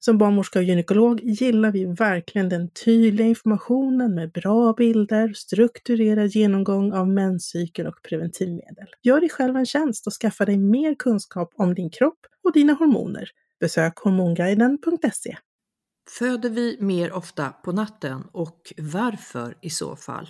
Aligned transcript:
Som 0.00 0.18
barnmorska 0.18 0.58
och 0.58 0.64
gynekolog 0.64 1.20
gillar 1.20 1.72
vi 1.72 1.84
verkligen 1.84 2.48
den 2.48 2.70
tydliga 2.70 3.26
informationen 3.26 4.14
med 4.14 4.32
bra 4.32 4.72
bilder, 4.72 5.32
strukturerad 5.32 6.26
genomgång 6.26 6.92
av 6.92 7.08
menscykeln 7.08 7.88
och 7.88 8.02
preventivmedel. 8.02 8.86
Gör 9.02 9.20
dig 9.20 9.28
själv 9.28 9.56
en 9.56 9.66
tjänst 9.66 10.06
och 10.06 10.12
skaffa 10.12 10.44
dig 10.44 10.58
mer 10.58 10.94
kunskap 10.94 11.52
om 11.56 11.74
din 11.74 11.90
kropp 11.90 12.18
och 12.44 12.52
dina 12.52 12.72
hormoner. 12.72 13.30
Besök 13.60 13.98
hormonguiden.se. 13.98 15.36
Föder 16.18 16.50
vi 16.50 16.76
mer 16.80 17.12
ofta 17.12 17.48
på 17.48 17.72
natten 17.72 18.24
och 18.32 18.72
varför 18.76 19.54
i 19.60 19.70
så 19.70 19.96
fall? 19.96 20.28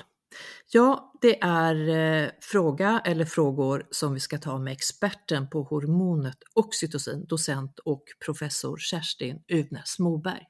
Ja, 0.73 1.13
det 1.21 1.43
är 1.43 1.89
eh, 1.89 2.31
fråga 2.41 3.03
eller 3.05 3.25
frågor 3.25 3.87
som 3.91 4.15
vi 4.15 4.21
ska 4.21 4.39
ta 4.39 4.59
med 4.59 4.73
experten 4.73 5.51
på 5.51 5.63
hormonet 5.63 6.39
oxytocin, 6.55 7.27
docent 7.29 7.79
och 7.79 8.03
professor 8.25 8.77
Kerstin 8.79 9.43
Uvnäs 9.49 9.99
Moberg. 9.99 10.47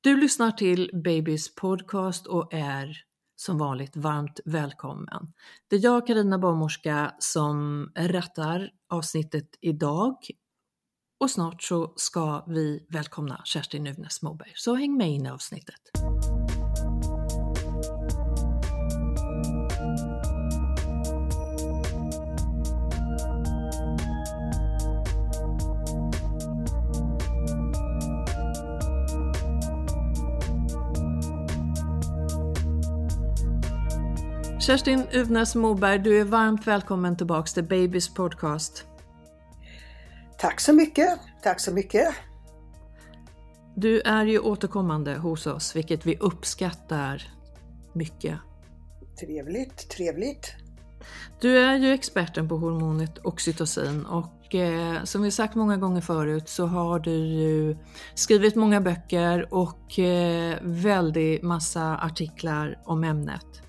Du 0.00 0.16
lyssnar 0.16 0.50
till 0.50 0.90
Babys 1.04 1.54
podcast 1.54 2.26
och 2.26 2.54
är 2.54 2.96
som 3.36 3.58
vanligt 3.58 3.96
varmt 3.96 4.40
välkommen. 4.44 5.32
Det 5.70 5.76
är 5.76 5.84
jag, 5.84 6.06
Karina 6.06 6.38
Barnmorska, 6.38 7.14
som 7.18 7.88
rattar 7.96 8.70
avsnittet 8.88 9.48
idag 9.60 10.16
och 11.20 11.30
snart 11.30 11.62
så 11.62 11.92
ska 11.96 12.44
vi 12.46 12.86
välkomna 12.88 13.40
Kerstin 13.44 13.86
Uvnäs 13.86 14.22
Moberg. 14.22 14.52
Så 14.54 14.74
häng 14.74 14.96
med 14.96 15.10
in 15.10 15.26
i 15.26 15.30
avsnittet. 15.30 15.80
Kerstin 34.68 35.06
Uvnäs 35.12 35.54
Moberg, 35.54 35.98
du 35.98 36.20
är 36.20 36.24
varmt 36.24 36.66
välkommen 36.66 37.16
tillbaks 37.16 37.54
till 37.54 37.64
Babys 37.64 38.14
podcast. 38.14 38.84
Tack 40.38 40.60
så 40.60 40.72
mycket, 40.72 41.18
tack 41.42 41.60
så 41.60 41.72
mycket. 41.72 42.14
Du 43.74 44.00
är 44.00 44.24
ju 44.24 44.38
återkommande 44.38 45.14
hos 45.14 45.46
oss, 45.46 45.76
vilket 45.76 46.06
vi 46.06 46.16
uppskattar 46.16 47.22
mycket. 47.92 48.38
Trevligt, 49.20 49.90
trevligt. 49.90 50.54
Du 51.40 51.58
är 51.58 51.76
ju 51.76 51.92
experten 51.92 52.48
på 52.48 52.56
hormonet 52.56 53.18
oxytocin 53.24 54.06
och 54.06 54.54
eh, 54.54 55.04
som 55.04 55.22
vi 55.22 55.30
sagt 55.30 55.54
många 55.54 55.76
gånger 55.76 56.00
förut 56.00 56.48
så 56.48 56.66
har 56.66 56.98
du 56.98 57.16
ju 57.16 57.76
skrivit 58.14 58.54
många 58.54 58.80
böcker 58.80 59.54
och 59.54 59.98
eh, 59.98 60.58
väldigt 60.62 61.42
massa 61.42 61.98
artiklar 61.98 62.78
om 62.84 63.04
ämnet. 63.04 63.67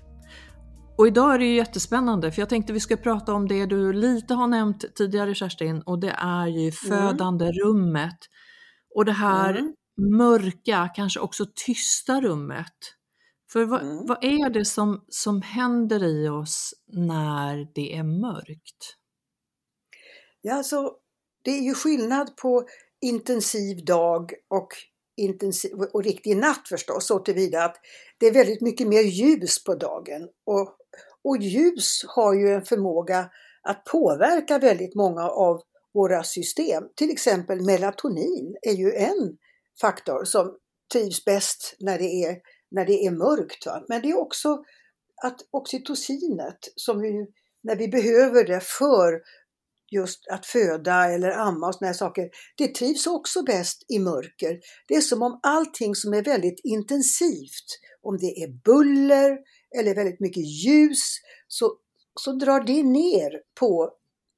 Och 1.00 1.06
idag 1.06 1.34
är 1.34 1.38
det 1.38 1.44
ju 1.44 1.54
jättespännande 1.56 2.32
för 2.32 2.42
jag 2.42 2.48
tänkte 2.48 2.72
vi 2.72 2.80
ska 2.80 2.96
prata 2.96 3.32
om 3.34 3.48
det 3.48 3.66
du 3.66 3.92
lite 3.92 4.34
har 4.34 4.46
nämnt 4.46 4.94
tidigare 4.94 5.34
Kerstin 5.34 5.82
och 5.86 6.00
det 6.00 6.10
är 6.18 6.46
ju 6.46 6.60
Mm. 6.60 6.72
födande 6.72 7.52
rummet. 7.52 8.18
Och 8.94 9.04
det 9.04 9.12
här 9.12 9.54
Mm. 9.54 9.74
mörka, 10.16 10.90
kanske 10.94 11.20
också 11.20 11.46
tysta 11.66 12.20
rummet. 12.20 12.74
För 13.52 13.64
vad, 13.64 13.82
Mm. 13.82 14.06
vad 14.06 14.24
är 14.24 14.50
det 14.50 14.64
som, 14.64 15.04
som 15.08 15.42
händer 15.42 16.04
i 16.04 16.28
oss 16.28 16.74
när 16.92 17.68
det 17.74 17.96
är 17.96 18.02
mörkt? 18.02 18.96
Ja, 20.40 20.54
alltså, 20.54 20.92
det 21.44 21.50
är 21.50 21.62
ju 21.62 21.74
skillnad 21.74 22.36
på 22.36 22.66
intensiv 23.00 23.84
dag 23.84 24.32
och, 24.50 24.68
intensiv, 25.16 25.72
och 25.92 26.04
riktig 26.04 26.36
natt 26.36 26.68
förstås, 26.68 27.06
så 27.06 27.18
tillvida 27.18 27.64
att 27.64 27.76
det 28.18 28.26
är 28.26 28.32
väldigt 28.32 28.60
mycket 28.60 28.86
mer 28.86 29.02
ljus 29.02 29.64
på 29.64 29.74
dagen. 29.74 30.28
Och, 30.46 30.76
och 31.24 31.36
ljus 31.36 32.04
har 32.08 32.34
ju 32.34 32.48
en 32.48 32.64
förmåga 32.64 33.30
att 33.62 33.84
påverka 33.84 34.58
väldigt 34.58 34.94
många 34.94 35.22
av 35.22 35.60
våra 35.94 36.22
system. 36.22 36.84
Till 36.96 37.10
exempel 37.10 37.64
melatonin 37.64 38.56
är 38.62 38.72
ju 38.72 38.92
en 38.92 39.36
faktor 39.80 40.24
som 40.24 40.56
trivs 40.92 41.24
bäst 41.24 41.76
när 41.80 41.98
det 41.98 42.24
är, 42.24 42.36
när 42.70 42.84
det 42.84 43.06
är 43.06 43.10
mörkt. 43.10 43.66
Va? 43.66 43.84
Men 43.88 44.02
det 44.02 44.10
är 44.10 44.18
också 44.18 44.64
att 45.22 45.40
oxytocinet, 45.50 46.58
som 46.76 47.00
vi, 47.00 47.26
när 47.62 47.76
vi 47.76 47.88
behöver 47.88 48.44
det 48.44 48.60
för 48.60 49.20
just 49.90 50.28
att 50.28 50.46
föda 50.46 51.12
eller 51.12 51.30
amma 51.30 51.66
och 51.68 51.74
såna 51.74 51.86
här 51.86 51.94
saker, 51.94 52.28
det 52.56 52.74
trivs 52.74 53.06
också 53.06 53.42
bäst 53.42 53.84
i 53.88 53.98
mörker. 53.98 54.60
Det 54.88 54.94
är 54.94 55.00
som 55.00 55.22
om 55.22 55.40
allting 55.42 55.94
som 55.94 56.14
är 56.14 56.22
väldigt 56.22 56.60
intensivt, 56.64 57.66
om 58.02 58.18
det 58.18 58.42
är 58.42 58.48
buller 58.64 59.38
eller 59.78 59.94
väldigt 59.94 60.20
mycket 60.20 60.44
ljus, 60.64 61.00
så, 61.48 61.76
så 62.20 62.32
drar 62.32 62.60
det 62.60 62.82
ner 62.82 63.30
på 63.60 63.92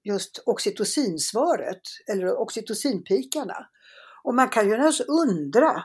just 0.04 0.42
oxytocinsvaret 0.46 1.82
eller 2.12 2.40
oxytocinpikarna. 2.40 3.66
Och 4.24 4.34
man 4.34 4.48
kan 4.48 4.64
ju 4.64 4.70
naturligtvis 4.70 5.06
undra 5.08 5.82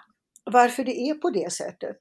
varför 0.51 0.83
det 0.83 0.99
är 0.99 1.13
på 1.13 1.29
det 1.29 1.53
sättet. 1.53 1.97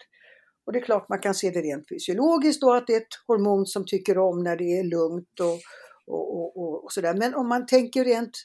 Och 0.66 0.72
det 0.72 0.78
är 0.78 0.84
klart 0.84 1.08
man 1.08 1.20
kan 1.20 1.34
se 1.34 1.50
det 1.50 1.60
rent 1.60 1.88
fysiologiskt 1.88 2.60
då 2.60 2.74
att 2.74 2.86
det 2.86 2.92
är 2.92 3.00
ett 3.00 3.24
hormon 3.26 3.66
som 3.66 3.84
tycker 3.86 4.18
om 4.18 4.42
när 4.42 4.56
det 4.56 4.78
är 4.78 4.84
lugnt 4.84 5.40
och, 5.40 5.60
och, 6.06 6.36
och, 6.36 6.56
och, 6.56 6.84
och 6.84 6.92
sådär. 6.92 7.14
Men 7.14 7.34
om 7.34 7.48
man 7.48 7.66
tänker 7.66 8.04
rent 8.04 8.38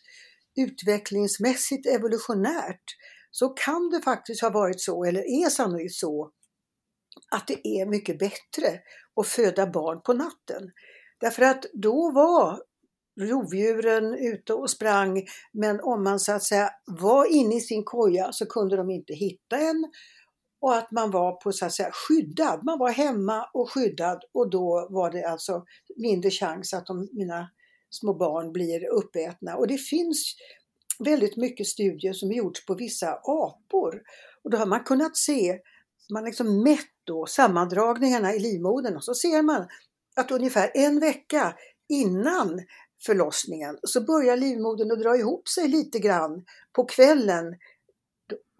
utvecklingsmässigt 0.59 1.87
evolutionärt 1.87 2.83
så 3.31 3.49
kan 3.49 3.89
det 3.89 4.01
faktiskt 4.01 4.41
ha 4.41 4.49
varit 4.49 4.81
så, 4.81 5.03
eller 5.03 5.43
är 5.45 5.49
sannolikt 5.49 5.95
så, 5.95 6.31
att 7.31 7.47
det 7.47 7.67
är 7.67 7.85
mycket 7.85 8.19
bättre 8.19 8.79
att 9.21 9.27
föda 9.27 9.67
barn 9.67 10.01
på 10.01 10.13
natten. 10.13 10.71
Därför 11.19 11.41
att 11.41 11.65
då 11.73 12.11
var 12.11 12.61
rovdjuren 13.21 14.13
ute 14.13 14.53
och 14.53 14.69
sprang, 14.69 15.23
men 15.53 15.79
om 15.81 16.03
man 16.03 16.19
så 16.19 16.31
att 16.31 16.43
säga 16.43 16.69
var 16.85 17.25
inne 17.25 17.55
i 17.55 17.61
sin 17.61 17.83
koja 17.83 18.31
så 18.31 18.45
kunde 18.45 18.77
de 18.77 18.89
inte 18.89 19.13
hitta 19.13 19.57
en 19.57 19.91
och 20.61 20.75
att 20.75 20.91
man 20.91 21.11
var 21.11 21.31
på 21.31 21.51
så 21.51 21.65
att 21.65 21.73
säga 21.73 21.91
skyddad. 21.91 22.63
Man 22.63 22.79
var 22.79 22.91
hemma 22.91 23.49
och 23.53 23.71
skyddad 23.71 24.23
och 24.33 24.49
då 24.49 24.87
var 24.89 25.11
det 25.11 25.23
alltså 25.23 25.65
mindre 25.95 26.31
chans 26.31 26.73
att 26.73 26.85
de, 26.85 27.09
mina 27.11 27.49
små 27.89 28.13
barn 28.13 28.51
blir 28.51 28.89
uppätna. 28.89 29.55
Och 29.55 29.67
det 29.67 29.77
finns 29.77 30.35
väldigt 30.99 31.37
mycket 31.37 31.67
studier 31.67 32.13
som 32.13 32.31
gjorts 32.31 32.65
på 32.65 32.75
vissa 32.75 33.13
apor. 33.23 34.01
Och 34.43 34.49
då 34.51 34.57
har 34.57 34.65
man 34.65 34.83
kunnat 34.83 35.17
se, 35.17 35.59
man 36.13 36.23
har 36.23 36.27
liksom 36.27 36.63
mätt 36.63 36.91
då 37.03 37.25
sammandragningarna 37.25 38.33
i 38.33 38.39
livmodern 38.39 38.95
och 38.95 39.03
så 39.03 39.13
ser 39.13 39.41
man 39.41 39.67
att 40.15 40.31
ungefär 40.31 40.71
en 40.73 40.99
vecka 40.99 41.55
innan 41.89 42.61
förlossningen 43.05 43.77
så 43.83 44.01
börjar 44.01 44.37
livmodern 44.37 44.91
att 44.91 45.01
dra 45.01 45.17
ihop 45.17 45.47
sig 45.47 45.67
lite 45.67 45.99
grann 45.99 46.45
på 46.75 46.85
kvällen. 46.85 47.55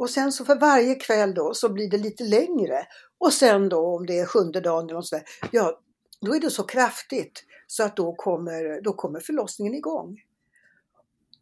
Och 0.02 0.10
sen 0.10 0.32
så 0.32 0.46
för 0.46 0.56
varje 0.56 0.96
kväll 0.96 1.34
då 1.34 1.54
så 1.54 1.70
blir 1.70 1.90
det 1.90 1.98
lite 1.98 2.24
längre. 2.24 2.88
Och 3.18 3.34
sen 3.34 3.70
då 3.70 3.96
om 3.96 4.06
det 4.06 4.20
är 4.20 4.26
sjunde 4.26 4.62
dagen 4.62 4.86
eller 4.86 4.94
något 4.94 5.08
sådär, 5.08 5.26
ja 5.52 5.80
då 6.22 6.36
är 6.36 6.40
det 6.40 6.50
så 6.50 6.64
kraftigt 6.64 7.44
så 7.68 7.84
att 7.84 7.96
då 7.96 8.14
kommer, 8.16 8.82
då 8.82 8.94
kommer 8.94 9.20
förlossningen 9.20 9.74
igång. 9.74 10.18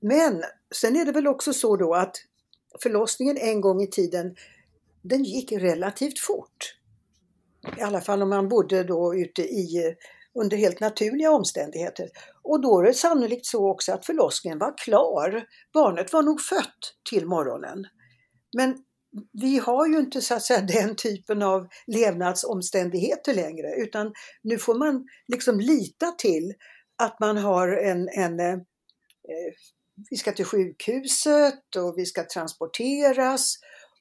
Men 0.02 0.44
sen 0.76 0.96
är 0.96 1.06
det 1.06 1.12
väl 1.12 1.28
också 1.28 1.54
så 1.54 1.76
då 1.76 1.94
att 1.94 2.16
förlossningen 2.82 3.38
en 3.38 3.62
gång 3.62 3.82
i 3.82 3.88
tiden, 3.88 4.36
den 5.02 5.24
gick 5.24 5.52
relativt 5.52 6.20
fort. 6.20 6.76
I 7.78 7.82
alla 7.82 8.02
fall 8.02 8.22
om 8.22 8.30
man 8.30 8.50
bodde 8.50 8.84
då 8.84 9.16
ute 9.16 9.42
i 9.42 9.96
under 10.40 10.58
helt 10.58 10.80
naturliga 10.80 11.32
omständigheter. 11.32 12.10
Och 12.44 12.62
då 12.62 12.80
är 12.80 12.84
det 12.84 12.94
sannolikt 12.94 13.46
så 13.46 13.72
också 13.72 13.92
att 13.92 14.06
förlossningen 14.06 14.60
var 14.60 14.78
klar. 14.78 15.46
Barnet 15.74 16.14
var 16.14 16.24
nog 16.24 16.42
fött 16.42 16.94
till 17.10 17.26
morgonen. 17.26 17.86
Men 18.57 18.78
vi 19.42 19.60
har 19.60 19.88
ju 19.88 20.00
inte 20.00 20.22
så 20.22 20.34
att 20.34 20.44
säga 20.44 20.62
den 20.62 20.96
typen 20.96 21.42
av 21.42 21.68
levnadsomständigheter 21.88 23.34
längre 23.34 23.75
utan 23.75 24.13
nu 24.44 24.57
får 24.57 24.75
man 24.75 25.07
liksom 25.28 25.60
lita 25.60 26.12
till 26.12 26.54
att 27.04 27.19
man 27.19 27.38
har 27.38 27.68
en, 27.68 28.10
en 28.10 28.40
eh, 28.40 28.60
vi 30.10 30.18
ska 30.18 30.31
till 30.31 30.46
sjukhuset 30.46 31.75
och 31.75 31.94
vi 31.98 32.06
ska 32.06 32.24
transporteras 32.24 33.56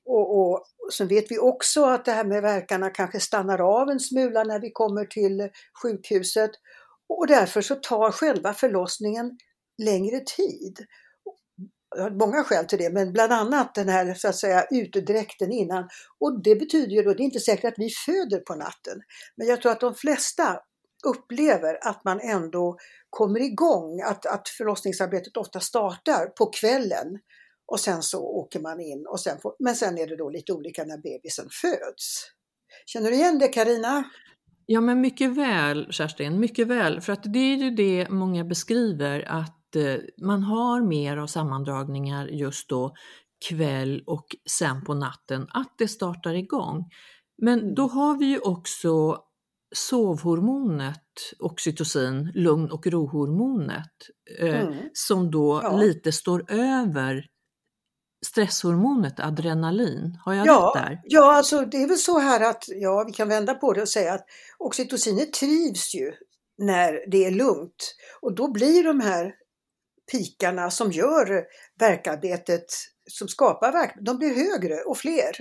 och, 0.04 0.38
och 0.40 0.64
sen 0.92 1.08
vet 1.08 1.30
vi 1.30 1.38
också 1.38 1.84
att 1.84 2.04
det 2.04 2.12
här 2.12 2.24
med 2.24 2.42
verkarna 2.42 2.90
kanske 2.90 3.20
stannar 3.20 3.80
av 3.80 3.88
en 3.88 4.00
smula 4.00 4.44
när 4.44 4.60
vi 4.60 4.70
kommer 4.70 5.04
till 5.04 5.48
sjukhuset 5.82 6.50
och 7.08 7.26
därför 7.26 7.60
så 7.60 7.74
tar 7.74 8.10
själva 8.10 8.54
förlossningen 8.54 9.38
längre 9.82 10.20
tid. 10.20 10.86
Jag 11.98 12.04
har 12.04 12.10
många 12.10 12.44
skäl 12.44 12.64
till 12.66 12.78
det, 12.78 12.90
men 12.90 13.12
bland 13.12 13.32
annat 13.32 13.74
den 13.74 13.88
här 13.88 14.14
så 14.14 14.28
att 14.28 14.36
säga 14.36 14.66
utedräkten 14.70 15.52
innan. 15.52 15.88
Och 16.20 16.42
det 16.42 16.54
betyder 16.54 16.92
ju 16.92 17.02
då, 17.02 17.14
det 17.14 17.22
är 17.22 17.24
inte 17.24 17.40
säkert 17.40 17.72
att 17.72 17.78
vi 17.78 17.90
föder 17.90 18.38
på 18.38 18.54
natten, 18.54 19.00
men 19.36 19.46
jag 19.46 19.62
tror 19.62 19.72
att 19.72 19.80
de 19.80 19.94
flesta 19.94 20.60
upplever 21.04 21.88
att 21.88 22.04
man 22.04 22.20
ändå 22.20 22.76
kommer 23.10 23.40
igång, 23.40 24.00
att, 24.00 24.26
att 24.26 24.48
förlossningsarbetet 24.48 25.36
ofta 25.36 25.60
startar 25.60 26.26
på 26.26 26.46
kvällen 26.46 27.18
och 27.72 27.80
sen 27.80 28.02
så 28.02 28.20
åker 28.22 28.60
man 28.60 28.80
in 28.80 29.06
och 29.06 29.20
sen 29.20 29.38
får, 29.42 29.54
men 29.58 29.74
sen 29.74 29.98
är 29.98 30.06
det 30.06 30.16
då 30.16 30.30
lite 30.30 30.52
olika 30.52 30.84
när 30.84 30.96
bebisen 30.96 31.48
föds. 31.62 32.30
Känner 32.86 33.10
du 33.10 33.16
igen 33.16 33.38
det 33.38 33.48
Karina? 33.48 34.04
Ja 34.66 34.80
men 34.80 35.00
mycket 35.00 35.30
väl 35.30 35.92
Kerstin, 35.92 36.40
mycket 36.40 36.66
väl. 36.66 37.00
För 37.00 37.12
att 37.12 37.32
det 37.32 37.38
är 37.38 37.56
ju 37.56 37.70
det 37.70 38.06
många 38.10 38.44
beskriver 38.44 39.20
att 39.28 39.57
eh, 39.76 39.96
man 40.22 40.42
har 40.42 40.80
mer 40.80 41.16
av 41.16 41.26
sammandragningar 41.26 42.26
just 42.26 42.68
då 42.68 42.94
kväll 43.48 44.02
och 44.06 44.26
sen 44.50 44.84
på 44.84 44.94
natten, 44.94 45.46
att 45.50 45.74
det 45.78 45.88
startar 45.88 46.34
igång. 46.34 46.84
Men 47.42 47.60
mm. 47.60 47.74
då 47.74 47.86
har 47.86 48.18
vi 48.18 48.26
ju 48.26 48.38
också 48.38 49.18
sovhormonet 49.74 51.04
oxytocin, 51.38 52.32
lugn 52.34 52.70
och 52.70 52.86
rohormonet, 52.86 53.92
eh, 54.40 54.60
mm. 54.60 54.74
som 54.92 55.30
då 55.30 55.60
ja. 55.62 55.76
lite 55.76 56.12
står 56.12 56.52
över 56.52 57.26
stresshormonet 58.26 59.20
adrenalin. 59.20 60.18
Har 60.24 60.34
jag 60.34 60.46
ja, 60.46 60.72
rätt 60.76 60.82
där? 60.82 61.00
Ja, 61.04 61.36
alltså 61.36 61.60
det 61.60 61.82
är 61.82 61.88
väl 61.88 61.98
så 61.98 62.18
här 62.18 62.50
att 62.50 62.64
ja, 62.66 63.04
vi 63.06 63.12
kan 63.12 63.28
vända 63.28 63.54
på 63.54 63.72
det 63.72 63.82
och 63.82 63.88
säga 63.88 64.14
att 64.14 64.24
oxytocinet 64.58 65.32
trivs 65.32 65.94
ju 65.94 66.12
när 66.58 67.10
det 67.10 67.24
är 67.24 67.30
lugnt 67.30 67.94
och 68.20 68.34
då 68.34 68.52
blir 68.52 68.84
de 68.84 69.00
här 69.00 69.34
pikarna 70.12 70.70
som 70.70 70.92
gör 70.92 71.44
verkarbetet 71.80 72.66
som 73.10 73.28
skapar 73.28 73.72
verk, 73.72 73.94
de 74.00 74.18
blir 74.18 74.34
högre 74.34 74.74
och 74.74 74.98
fler. 74.98 75.36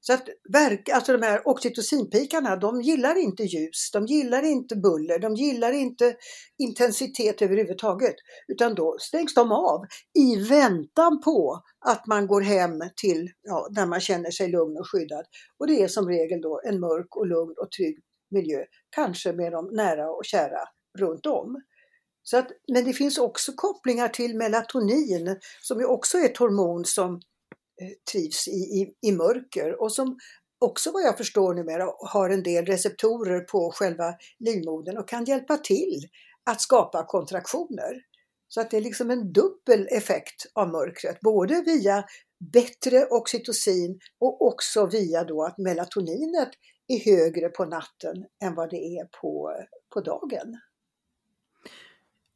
Så 0.00 0.12
att 0.12 0.28
verk, 0.52 0.88
alltså 0.88 1.12
de 1.12 1.26
här 1.26 1.48
oxytocinpikarna, 1.48 2.56
de 2.56 2.82
gillar 2.82 3.18
inte 3.18 3.42
ljus, 3.42 3.90
de 3.92 4.06
gillar 4.06 4.42
inte 4.42 4.76
buller, 4.76 5.18
de 5.18 5.34
gillar 5.34 5.72
inte 5.72 6.16
intensitet 6.58 7.42
överhuvudtaget. 7.42 8.14
Utan 8.48 8.74
då 8.74 8.96
stängs 9.00 9.34
de 9.34 9.52
av 9.52 9.80
i 10.18 10.36
väntan 10.48 11.20
på 11.24 11.62
att 11.86 12.06
man 12.06 12.26
går 12.26 12.40
hem 12.40 12.80
till, 12.96 13.30
ja, 13.42 13.68
när 13.70 13.86
man 13.86 14.00
känner 14.00 14.30
sig 14.30 14.48
lugn 14.48 14.76
och 14.78 14.90
skyddad. 14.90 15.24
Och 15.58 15.66
det 15.66 15.82
är 15.82 15.88
som 15.88 16.08
regel 16.08 16.40
då 16.40 16.60
en 16.64 16.80
mörk 16.80 17.16
och 17.16 17.26
lugn 17.26 17.54
och 17.56 17.70
trygg 17.70 17.98
miljö, 18.30 18.64
kanske 18.90 19.32
med 19.32 19.52
de 19.52 19.68
nära 19.72 20.10
och 20.10 20.24
kära 20.24 20.60
runt 20.98 21.26
om. 21.26 21.62
Så 22.22 22.36
att, 22.36 22.48
men 22.72 22.84
det 22.84 22.92
finns 22.92 23.18
också 23.18 23.52
kopplingar 23.56 24.08
till 24.08 24.36
melatonin 24.36 25.36
som 25.60 25.80
ju 25.80 25.86
också 25.86 26.18
är 26.18 26.24
ett 26.24 26.36
hormon 26.36 26.84
som 26.84 27.14
eh, 27.14 28.12
trivs 28.12 28.48
i, 28.48 28.50
i, 28.50 28.94
i 29.08 29.12
mörker 29.12 29.82
och 29.82 29.92
som 29.92 30.18
också 30.58 30.90
vad 30.90 31.02
jag 31.02 31.16
förstår 31.16 31.54
numera 31.54 31.88
har 31.98 32.30
en 32.30 32.42
del 32.42 32.66
receptorer 32.66 33.40
på 33.40 33.72
själva 33.74 34.14
livmodern 34.38 34.98
och 34.98 35.08
kan 35.08 35.24
hjälpa 35.24 35.56
till 35.56 36.08
att 36.50 36.60
skapa 36.60 37.06
kontraktioner. 37.06 38.02
Så 38.48 38.60
att 38.60 38.70
det 38.70 38.76
är 38.76 38.80
liksom 38.80 39.10
en 39.10 39.32
dubbel 39.32 39.88
effekt 39.90 40.46
av 40.54 40.68
mörkret, 40.68 41.20
både 41.20 41.62
via 41.66 42.04
bättre 42.52 43.06
oxytocin 43.06 44.00
och 44.20 44.46
också 44.46 44.86
via 44.86 45.24
då 45.24 45.44
att 45.44 45.58
melatoninet 45.58 46.48
är 46.88 46.98
högre 46.98 47.48
på 47.48 47.64
natten 47.64 48.26
än 48.44 48.54
vad 48.54 48.70
det 48.70 48.98
är 48.98 49.04
på, 49.20 49.52
på 49.94 50.00
dagen 50.00 50.58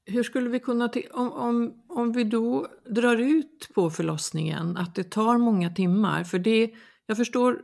hur 0.07 0.23
skulle 0.23 0.51
vi 0.51 0.61
kunna, 0.61 0.91
om, 1.13 1.33
om, 1.33 1.85
om 1.89 2.13
vi 2.13 2.25
då 2.25 2.67
drar 2.91 3.17
ut 3.17 3.69
på 3.75 3.91
förlossningen, 3.91 4.77
att 4.77 4.95
det 4.95 5.11
tar 5.11 5.39
många 5.39 5.71
timmar, 5.71 6.25
för 6.25 6.39
det, 6.39 6.71
jag 7.07 7.17
förstår 7.17 7.53
eh, 7.53 7.59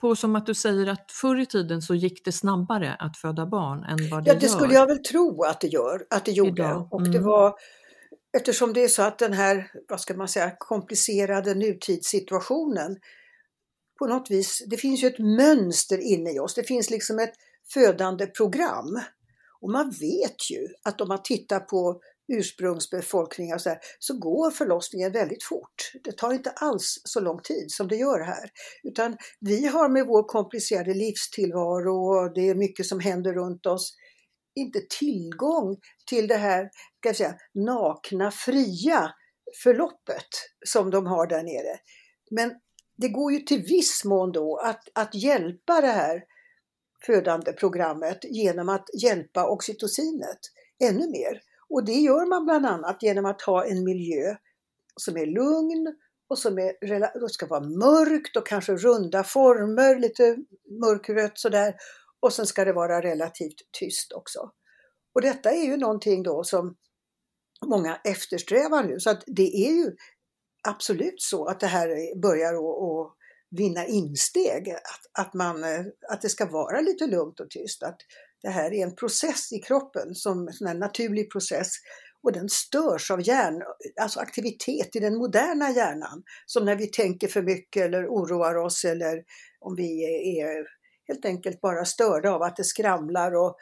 på 0.00 0.16
som 0.16 0.36
att 0.36 0.46
du 0.46 0.54
säger 0.54 0.86
att 0.86 1.12
förr 1.12 1.40
i 1.40 1.46
tiden 1.46 1.82
så 1.82 1.94
gick 1.94 2.24
det 2.24 2.32
snabbare 2.32 2.96
att 2.98 3.16
föda 3.16 3.46
barn 3.46 3.84
än 3.84 4.10
vad 4.10 4.24
det 4.24 4.30
Ja, 4.30 4.34
det 4.34 4.46
gör. 4.46 4.52
skulle 4.52 4.74
jag 4.74 4.86
väl 4.86 5.02
tro 5.02 5.42
att 5.42 5.60
det 5.60 5.68
gör, 5.68 6.06
att 6.10 6.24
det 6.24 6.32
gjorde. 6.32 6.64
Mm. 6.64 6.82
Och 6.90 7.02
det 7.02 7.18
var, 7.18 7.54
eftersom 8.36 8.72
det 8.72 8.84
är 8.84 8.88
så 8.88 9.02
att 9.02 9.18
den 9.18 9.32
här, 9.32 9.70
vad 9.88 10.00
ska 10.00 10.14
man 10.14 10.28
säga, 10.28 10.52
komplicerade 10.58 11.54
nutidssituationen 11.54 12.96
på 13.98 14.06
något 14.06 14.30
vis, 14.30 14.64
det 14.66 14.76
finns 14.76 15.02
ju 15.02 15.08
ett 15.08 15.18
mönster 15.18 15.98
inne 15.98 16.32
i 16.32 16.38
oss. 16.38 16.54
Det 16.54 16.64
finns 16.64 16.90
liksom 16.90 17.18
ett 17.18 17.34
födande 17.74 18.26
program 18.26 19.00
och 19.64 19.70
man 19.70 19.90
vet 19.90 20.50
ju 20.50 20.68
att 20.82 21.00
om 21.00 21.08
man 21.08 21.22
tittar 21.22 21.60
på 21.60 22.00
ursprungsbefolkningar 22.32 23.58
så, 23.58 23.68
här, 23.68 23.78
så 23.98 24.18
går 24.18 24.50
förlossningen 24.50 25.12
väldigt 25.12 25.44
fort. 25.44 25.92
Det 26.04 26.12
tar 26.12 26.32
inte 26.32 26.50
alls 26.50 27.00
så 27.04 27.20
lång 27.20 27.40
tid 27.42 27.66
som 27.68 27.88
det 27.88 27.96
gör 27.96 28.20
här. 28.20 28.50
Utan 28.82 29.16
vi 29.40 29.66
har 29.66 29.88
med 29.88 30.06
vår 30.06 30.22
komplicerade 30.22 30.94
livstillvaro 30.94 31.94
och 31.94 32.34
det 32.34 32.48
är 32.48 32.54
mycket 32.54 32.86
som 32.86 33.00
händer 33.00 33.32
runt 33.32 33.66
oss 33.66 33.94
inte 34.54 34.80
tillgång 34.98 35.76
till 36.06 36.28
det 36.28 36.36
här 36.36 36.70
ska 36.98 37.08
jag 37.08 37.16
säga, 37.16 37.34
nakna, 37.54 38.30
fria 38.30 39.10
förloppet 39.62 40.28
som 40.66 40.90
de 40.90 41.06
har 41.06 41.26
där 41.26 41.42
nere. 41.42 41.78
Men 42.30 42.52
det 42.96 43.08
går 43.08 43.32
ju 43.32 43.38
till 43.38 43.62
viss 43.62 44.04
mån 44.04 44.32
då 44.32 44.56
att, 44.56 44.88
att 44.94 45.14
hjälpa 45.14 45.80
det 45.80 45.86
här 45.86 46.22
födandeprogrammet 47.06 48.18
genom 48.24 48.68
att 48.68 48.88
hjälpa 49.02 49.48
oxytocinet 49.48 50.38
ännu 50.84 51.10
mer. 51.10 51.40
Och 51.68 51.84
det 51.84 51.92
gör 51.92 52.26
man 52.26 52.44
bland 52.44 52.66
annat 52.66 53.02
genom 53.02 53.24
att 53.24 53.42
ha 53.42 53.64
en 53.64 53.84
miljö 53.84 54.36
som 54.96 55.16
är 55.16 55.26
lugn 55.26 55.94
och 56.28 56.38
som 56.38 56.58
är, 56.58 57.20
det 57.20 57.28
ska 57.28 57.46
vara 57.46 57.60
mörkt 57.60 58.36
och 58.36 58.46
kanske 58.46 58.72
runda 58.76 59.24
former, 59.24 59.98
lite 59.98 60.36
mörkrött 60.80 61.38
sådär. 61.38 61.74
Och 62.20 62.32
sen 62.32 62.46
ska 62.46 62.64
det 62.64 62.72
vara 62.72 63.02
relativt 63.02 63.58
tyst 63.78 64.12
också. 64.12 64.50
Och 65.14 65.22
detta 65.22 65.50
är 65.50 65.64
ju 65.64 65.76
någonting 65.76 66.22
då 66.22 66.44
som 66.44 66.76
många 67.66 68.00
eftersträvar 68.04 68.84
nu. 68.84 69.00
Så 69.00 69.10
att 69.10 69.24
det 69.26 69.66
är 69.66 69.72
ju 69.72 69.96
absolut 70.68 71.22
så 71.22 71.46
att 71.46 71.60
det 71.60 71.66
här 71.66 72.20
börjar 72.22 72.54
att 72.54 73.16
vinna 73.56 73.86
insteg. 73.86 74.70
Att, 74.70 75.26
att, 75.26 75.34
man, 75.34 75.64
eh, 75.64 75.80
att 76.10 76.22
det 76.22 76.28
ska 76.28 76.46
vara 76.46 76.80
lite 76.80 77.06
lugnt 77.06 77.40
och 77.40 77.50
tyst. 77.50 77.82
Att 77.82 77.96
det 78.42 78.48
här 78.48 78.72
är 78.72 78.82
en 78.82 78.96
process 78.96 79.52
i 79.52 79.58
kroppen, 79.58 80.14
som 80.14 80.48
en 80.68 80.78
naturlig 80.78 81.32
process. 81.32 81.68
Och 82.22 82.32
den 82.32 82.48
störs 82.48 83.10
av 83.10 83.28
hjärn, 83.28 83.62
alltså 84.00 84.20
aktivitet 84.20 84.96
i 84.96 85.00
den 85.00 85.16
moderna 85.16 85.70
hjärnan. 85.70 86.22
Som 86.46 86.64
när 86.64 86.76
vi 86.76 86.86
tänker 86.86 87.28
för 87.28 87.42
mycket 87.42 87.82
eller 87.82 88.06
oroar 88.06 88.54
oss 88.54 88.84
eller 88.84 89.22
om 89.60 89.74
vi 89.76 90.04
är 90.40 90.66
helt 91.08 91.24
enkelt 91.24 91.60
bara 91.60 91.84
störda 91.84 92.30
av 92.30 92.42
att 92.42 92.56
det 92.56 92.64
skramlar 92.64 93.34
och 93.34 93.56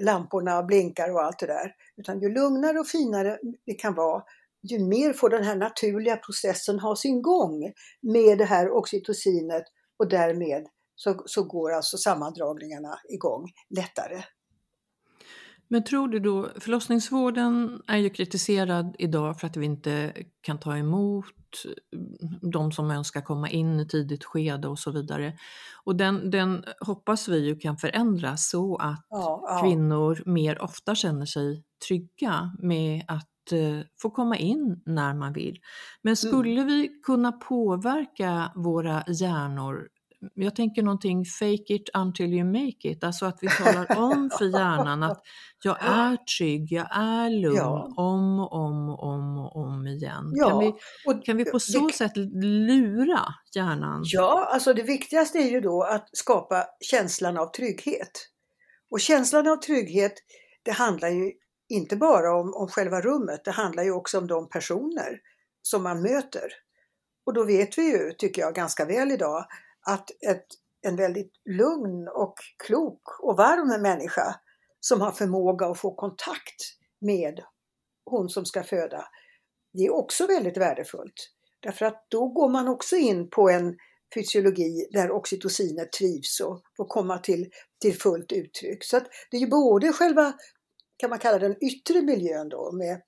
lamporna 0.00 0.62
blinkar 0.62 1.12
och 1.12 1.22
allt 1.22 1.38
det 1.38 1.46
där. 1.46 1.74
Utan 1.96 2.20
ju 2.20 2.28
lugnare 2.28 2.80
och 2.80 2.86
finare 2.86 3.38
det 3.66 3.74
kan 3.74 3.94
vara, 3.94 4.22
ju 4.62 4.78
mer 4.78 5.12
får 5.12 5.30
den 5.30 5.44
här 5.44 5.56
naturliga 5.56 6.16
processen 6.16 6.80
ha 6.80 6.96
sin 6.96 7.22
gång 7.22 7.72
med 8.02 8.38
det 8.38 8.44
här 8.44 8.70
oxytocinet 8.70 9.64
och 9.98 10.08
därmed 10.08 10.66
så, 10.94 11.22
så 11.26 11.44
går 11.44 11.72
alltså 11.72 11.96
sammandragningarna 11.96 12.98
igång 13.08 13.50
lättare. 13.76 14.22
Men 15.72 15.84
tror 15.84 16.08
du 16.08 16.20
då, 16.20 16.48
förlossningsvården 16.60 17.82
är 17.86 17.96
ju 17.96 18.10
kritiserad 18.10 18.96
idag 18.98 19.40
för 19.40 19.46
att 19.46 19.56
vi 19.56 19.66
inte 19.66 20.12
kan 20.40 20.58
ta 20.58 20.76
emot 20.76 21.24
de 22.52 22.72
som 22.72 22.90
önskar 22.90 23.20
komma 23.20 23.48
in 23.48 23.80
i 23.80 23.88
tidigt 23.88 24.24
skede 24.24 24.68
och 24.68 24.78
så 24.78 24.90
vidare. 24.90 25.38
Och 25.84 25.96
den, 25.96 26.30
den 26.30 26.64
hoppas 26.80 27.28
vi 27.28 27.38
ju 27.38 27.58
kan 27.58 27.76
förändras 27.76 28.50
så 28.50 28.76
att 28.76 29.06
ja, 29.10 29.44
ja. 29.48 29.60
kvinnor 29.62 30.22
mer 30.26 30.62
ofta 30.62 30.94
känner 30.94 31.26
sig 31.26 31.64
trygga 31.88 32.52
med 32.58 33.04
att 33.08 33.30
eh, 33.52 33.80
få 34.02 34.10
komma 34.10 34.36
in 34.36 34.82
när 34.86 35.14
man 35.14 35.32
vill. 35.32 35.58
Men 36.02 36.10
mm. 36.10 36.16
skulle 36.16 36.60
mm. 36.60 36.66
vi 36.66 36.88
kunna 37.02 37.32
påverka 37.32 38.52
våra 38.54 39.04
hjärnor 39.06 39.88
jag 40.34 40.56
tänker 40.56 40.82
någonting 40.82 41.24
fake 41.24 41.74
it 41.74 41.88
until 41.94 42.34
you 42.34 42.44
make 42.44 42.88
it, 42.88 43.04
alltså 43.04 43.26
att 43.26 43.38
vi 43.40 43.48
talar 43.48 43.98
om 43.98 44.30
för 44.38 44.44
hjärnan 44.44 45.02
att 45.02 45.22
jag 45.64 45.76
är 45.80 46.16
trygg, 46.38 46.72
jag 46.72 46.88
är 46.90 47.30
lugn 47.30 47.56
ja. 47.56 47.92
om 47.96 48.40
och 48.40 48.52
om 48.52 48.88
och 48.88 49.02
om 49.02 49.38
och 49.38 49.56
om 49.56 49.86
igen. 49.86 50.32
Ja. 50.34 50.48
Kan, 50.48 50.58
vi, 50.58 50.72
och 51.06 51.24
kan 51.24 51.36
vi 51.36 51.44
på 51.44 51.60
så 51.60 51.86
det, 51.86 51.92
sätt 51.92 52.16
lura 52.42 53.34
hjärnan? 53.54 54.02
Ja, 54.04 54.48
alltså 54.52 54.74
det 54.74 54.82
viktigaste 54.82 55.38
är 55.38 55.50
ju 55.50 55.60
då 55.60 55.82
att 55.82 56.08
skapa 56.12 56.66
känslan 56.80 57.38
av 57.38 57.46
trygghet. 57.46 58.26
Och 58.90 59.00
känslan 59.00 59.48
av 59.48 59.56
trygghet, 59.56 60.12
det 60.62 60.72
handlar 60.72 61.08
ju 61.08 61.32
inte 61.70 61.96
bara 61.96 62.36
om, 62.36 62.54
om 62.54 62.68
själva 62.68 63.00
rummet, 63.00 63.44
det 63.44 63.50
handlar 63.50 63.82
ju 63.82 63.92
också 63.92 64.18
om 64.18 64.26
de 64.26 64.48
personer 64.48 65.20
som 65.62 65.82
man 65.82 66.02
möter. 66.02 66.52
Och 67.26 67.34
då 67.34 67.44
vet 67.44 67.78
vi 67.78 67.82
ju, 67.82 68.12
tycker 68.12 68.42
jag, 68.42 68.54
ganska 68.54 68.84
väl 68.84 69.12
idag 69.12 69.46
att 69.86 70.10
ett, 70.10 70.46
en 70.82 70.96
väldigt 70.96 71.32
lugn 71.44 72.08
och 72.08 72.34
klok 72.66 73.02
och 73.20 73.36
varm 73.36 73.82
människa 73.82 74.34
som 74.80 75.00
har 75.00 75.12
förmåga 75.12 75.66
att 75.66 75.78
få 75.78 75.94
kontakt 75.94 76.60
med 77.00 77.40
hon 78.04 78.28
som 78.28 78.46
ska 78.46 78.62
föda, 78.62 79.04
det 79.72 79.86
är 79.86 79.94
också 79.94 80.26
väldigt 80.26 80.56
värdefullt. 80.56 81.30
Därför 81.60 81.86
att 81.86 82.06
då 82.08 82.28
går 82.28 82.48
man 82.48 82.68
också 82.68 82.96
in 82.96 83.30
på 83.30 83.50
en 83.50 83.76
fysiologi 84.14 84.88
där 84.92 85.10
oxytocinet 85.10 85.92
trivs 85.92 86.40
och 86.40 86.62
får 86.76 86.84
komma 86.84 87.18
till, 87.18 87.50
till 87.80 88.00
fullt 88.00 88.32
uttryck. 88.32 88.84
Så 88.84 88.96
att 88.96 89.06
det 89.30 89.36
är 89.36 89.40
ju 89.40 89.46
både 89.46 89.92
själva, 89.92 90.32
kan 91.00 91.10
man 91.10 91.18
kalla 91.18 91.38
den 91.38 91.64
yttre 91.64 92.02
miljön 92.02 92.48
då 92.48 92.72
med 92.72 93.00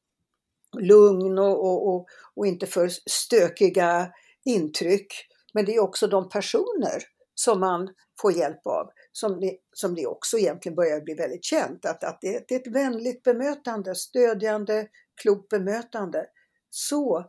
lugn 0.80 1.38
och, 1.38 1.64
och, 1.64 1.94
och, 1.94 2.06
och 2.34 2.46
inte 2.46 2.66
för 2.66 2.88
stökiga 3.10 4.12
intryck 4.44 5.12
men 5.54 5.64
det 5.64 5.74
är 5.74 5.80
också 5.80 6.06
de 6.06 6.28
personer 6.28 7.02
som 7.34 7.60
man 7.60 7.88
får 8.20 8.32
hjälp 8.32 8.66
av 8.66 8.90
som 9.12 9.40
det, 9.40 9.56
som 9.72 9.94
det 9.94 10.06
också 10.06 10.38
egentligen 10.38 10.76
börjar 10.76 11.00
bli 11.00 11.14
väldigt 11.14 11.44
känt. 11.44 11.84
Att, 11.84 12.04
att 12.04 12.18
det, 12.20 12.44
det 12.48 12.54
är 12.54 12.60
ett 12.60 12.74
vänligt 12.74 13.22
bemötande, 13.22 13.94
stödjande, 13.94 14.86
klokt 15.22 15.48
bemötande. 15.48 16.26
Så 16.70 17.24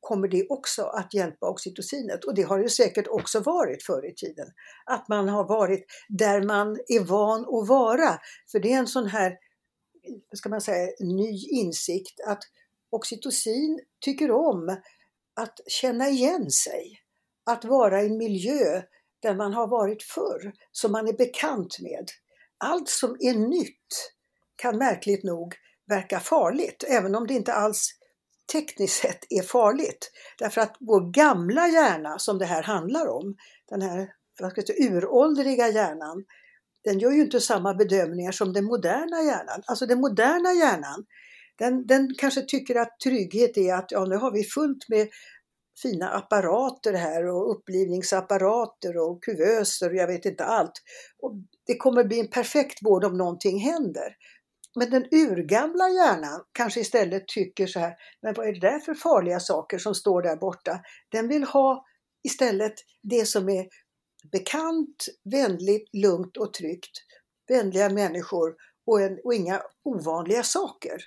kommer 0.00 0.28
det 0.28 0.46
också 0.48 0.82
att 0.82 1.14
hjälpa 1.14 1.48
oxytocinet 1.48 2.24
och 2.24 2.34
det 2.34 2.42
har 2.42 2.58
ju 2.58 2.68
säkert 2.68 3.06
också 3.08 3.40
varit 3.40 3.82
förr 3.82 4.06
i 4.06 4.14
tiden. 4.14 4.46
Att 4.84 5.08
man 5.08 5.28
har 5.28 5.44
varit 5.44 5.84
där 6.08 6.42
man 6.42 6.78
är 6.88 7.04
van 7.04 7.40
att 7.40 7.68
vara. 7.68 8.20
För 8.52 8.60
det 8.60 8.72
är 8.72 8.78
en 8.78 8.86
sån 8.86 9.06
här, 9.06 9.36
ska 10.34 10.48
man 10.48 10.60
säga, 10.60 10.88
ny 11.00 11.48
insikt 11.50 12.20
att 12.26 12.42
oxytocin 12.90 13.80
tycker 14.04 14.30
om 14.30 14.76
att 15.34 15.60
känna 15.66 16.08
igen 16.08 16.50
sig 16.50 17.00
att 17.46 17.64
vara 17.64 18.02
i 18.02 18.06
en 18.06 18.18
miljö 18.18 18.82
där 19.22 19.34
man 19.34 19.52
har 19.52 19.66
varit 19.66 20.02
förr, 20.02 20.52
som 20.72 20.92
man 20.92 21.08
är 21.08 21.12
bekant 21.12 21.78
med. 21.80 22.10
Allt 22.58 22.88
som 22.88 23.16
är 23.20 23.34
nytt 23.34 24.12
kan 24.56 24.78
märkligt 24.78 25.24
nog 25.24 25.54
verka 25.86 26.20
farligt, 26.20 26.84
även 26.88 27.14
om 27.14 27.26
det 27.26 27.34
inte 27.34 27.52
alls 27.52 27.90
tekniskt 28.52 29.02
sett 29.02 29.24
är 29.30 29.42
farligt. 29.42 30.10
Därför 30.38 30.60
att 30.60 30.76
vår 30.80 31.12
gamla 31.12 31.68
hjärna, 31.68 32.18
som 32.18 32.38
det 32.38 32.46
här 32.46 32.62
handlar 32.62 33.06
om, 33.06 33.36
den 33.68 33.82
här 33.82 34.12
vad 34.40 34.50
ska 34.50 34.62
säga, 34.62 34.90
uråldriga 34.90 35.68
hjärnan, 35.68 36.24
den 36.88 36.98
gör 36.98 37.12
ju 37.12 37.20
inte 37.22 37.40
samma 37.40 37.74
bedömningar 37.74 38.32
som 38.32 38.52
den 38.52 38.64
moderna 38.64 39.22
hjärnan. 39.22 39.62
Alltså 39.66 39.86
den 39.86 40.00
moderna 40.00 40.52
hjärnan, 40.52 41.04
den, 41.58 41.86
den 41.86 42.14
kanske 42.18 42.42
tycker 42.42 42.74
att 42.74 43.00
trygghet 43.04 43.56
är 43.56 43.74
att 43.74 43.92
ja, 43.92 44.04
nu 44.04 44.16
har 44.16 44.32
vi 44.32 44.44
fullt 44.44 44.88
med 44.88 45.08
fina 45.82 46.08
apparater 46.08 46.92
här 46.92 47.26
och 47.26 47.50
upplivningsapparater 47.50 48.96
och 48.98 49.22
kuvöser 49.22 49.88
och 49.88 49.96
jag 49.96 50.06
vet 50.06 50.24
inte 50.24 50.44
allt. 50.44 50.72
Och 51.22 51.32
det 51.66 51.76
kommer 51.76 52.04
bli 52.04 52.20
en 52.20 52.30
perfekt 52.30 52.78
vård 52.82 53.04
om 53.04 53.16
någonting 53.16 53.58
händer. 53.58 54.16
Men 54.76 54.90
den 54.90 55.04
urgamla 55.12 55.88
hjärnan 55.88 56.40
kanske 56.52 56.80
istället 56.80 57.28
tycker 57.28 57.66
så 57.66 57.80
här, 57.80 57.94
men 58.22 58.34
vad 58.34 58.48
är 58.48 58.52
det 58.52 58.70
där 58.70 58.78
för 58.78 58.94
farliga 58.94 59.40
saker 59.40 59.78
som 59.78 59.94
står 59.94 60.22
där 60.22 60.36
borta? 60.36 60.80
Den 61.12 61.28
vill 61.28 61.44
ha 61.44 61.84
istället 62.24 62.74
det 63.02 63.24
som 63.24 63.48
är 63.48 63.66
bekant, 64.32 65.06
vänligt, 65.24 65.88
lugnt 65.92 66.36
och 66.36 66.54
tryggt. 66.54 66.92
Vänliga 67.48 67.88
människor 67.88 68.54
och, 68.86 69.00
en, 69.00 69.18
och 69.24 69.34
inga 69.34 69.62
ovanliga 69.84 70.42
saker. 70.42 70.98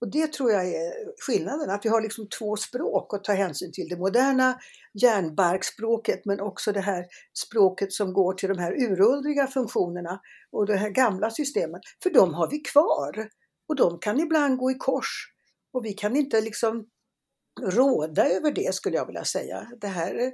Och 0.00 0.10
det 0.10 0.32
tror 0.32 0.50
jag 0.50 0.66
är 0.66 0.92
skillnaden, 1.26 1.70
att 1.70 1.84
vi 1.84 1.88
har 1.88 2.00
liksom 2.00 2.28
två 2.38 2.56
språk 2.56 3.14
att 3.14 3.24
ta 3.24 3.32
hänsyn 3.32 3.72
till. 3.72 3.88
Det 3.88 3.96
moderna 3.96 4.58
järnbarkspråket 5.02 6.24
men 6.24 6.40
också 6.40 6.72
det 6.72 6.80
här 6.80 7.06
språket 7.46 7.92
som 7.92 8.12
går 8.12 8.34
till 8.34 8.48
de 8.48 8.58
här 8.58 8.72
uråldriga 8.72 9.46
funktionerna 9.46 10.20
och 10.52 10.66
det 10.66 10.76
här 10.76 10.90
gamla 10.90 11.30
systemet. 11.30 11.80
För 12.02 12.10
de 12.10 12.34
har 12.34 12.50
vi 12.50 12.58
kvar 12.58 13.28
och 13.68 13.76
de 13.76 13.98
kan 13.98 14.20
ibland 14.20 14.58
gå 14.58 14.70
i 14.70 14.74
kors. 14.74 15.32
Och 15.72 15.84
vi 15.84 15.92
kan 15.92 16.16
inte 16.16 16.40
liksom 16.40 16.86
råda 17.60 18.28
över 18.28 18.52
det 18.52 18.74
skulle 18.74 18.96
jag 18.96 19.06
vilja 19.06 19.24
säga. 19.24 19.68
Det 19.80 19.86
här 19.86 20.32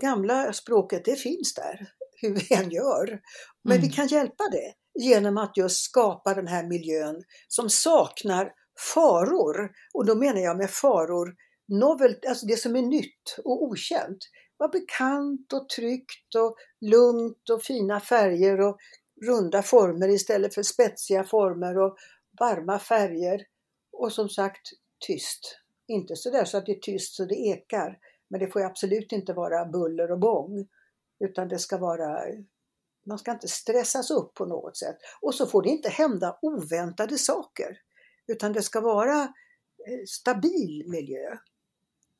gamla 0.00 0.52
språket, 0.52 1.04
det 1.04 1.16
finns 1.16 1.54
där 1.54 1.88
hur 2.20 2.34
vi 2.34 2.54
än 2.54 2.70
gör. 2.70 3.20
Men 3.64 3.76
mm. 3.76 3.88
vi 3.88 3.94
kan 3.94 4.06
hjälpa 4.06 4.44
det 4.50 4.74
genom 5.02 5.38
att 5.38 5.56
just 5.56 5.84
skapa 5.84 6.34
den 6.34 6.46
här 6.46 6.66
miljön 6.66 7.22
som 7.48 7.70
saknar 7.70 8.52
faror. 8.94 9.70
Och 9.94 10.06
då 10.06 10.14
menar 10.14 10.40
jag 10.40 10.56
med 10.56 10.70
faror 10.70 11.34
novel, 11.68 12.16
alltså 12.28 12.46
det 12.46 12.56
som 12.56 12.76
är 12.76 12.82
nytt 12.82 13.38
och 13.44 13.62
okänt. 13.62 14.18
Var 14.56 14.68
bekant 14.68 15.52
och 15.52 15.68
tryggt 15.68 16.34
och 16.36 16.56
lugnt 16.80 17.50
och 17.50 17.62
fina 17.62 18.00
färger 18.00 18.60
och 18.60 18.78
runda 19.26 19.62
former 19.62 20.08
istället 20.08 20.54
för 20.54 20.62
spetsiga 20.62 21.24
former 21.24 21.78
och 21.78 21.96
varma 22.40 22.78
färger. 22.78 23.40
Och 23.92 24.12
som 24.12 24.28
sagt 24.28 24.68
tyst. 25.06 25.56
Inte 25.88 26.16
sådär 26.16 26.44
så 26.44 26.58
att 26.58 26.66
det 26.66 26.72
är 26.72 26.80
tyst 26.80 27.14
så 27.14 27.24
det 27.24 27.34
ekar. 27.34 27.98
Men 28.30 28.40
det 28.40 28.46
får 28.46 28.60
absolut 28.60 29.12
inte 29.12 29.32
vara 29.32 29.64
buller 29.64 30.10
och 30.10 30.18
bång. 30.18 30.68
Utan 31.24 31.48
det 31.48 31.58
ska 31.58 31.78
vara 31.78 32.22
man 33.06 33.18
ska 33.18 33.32
inte 33.32 33.48
stressas 33.48 34.10
upp 34.10 34.34
på 34.34 34.44
något 34.46 34.76
sätt. 34.76 34.96
Och 35.20 35.34
så 35.34 35.46
får 35.46 35.62
det 35.62 35.68
inte 35.68 35.88
hända 35.88 36.38
oväntade 36.42 37.18
saker. 37.18 37.78
Utan 38.26 38.52
det 38.52 38.62
ska 38.62 38.80
vara 38.80 39.22
eh, 39.22 40.04
stabil 40.08 40.84
miljö. 40.86 41.36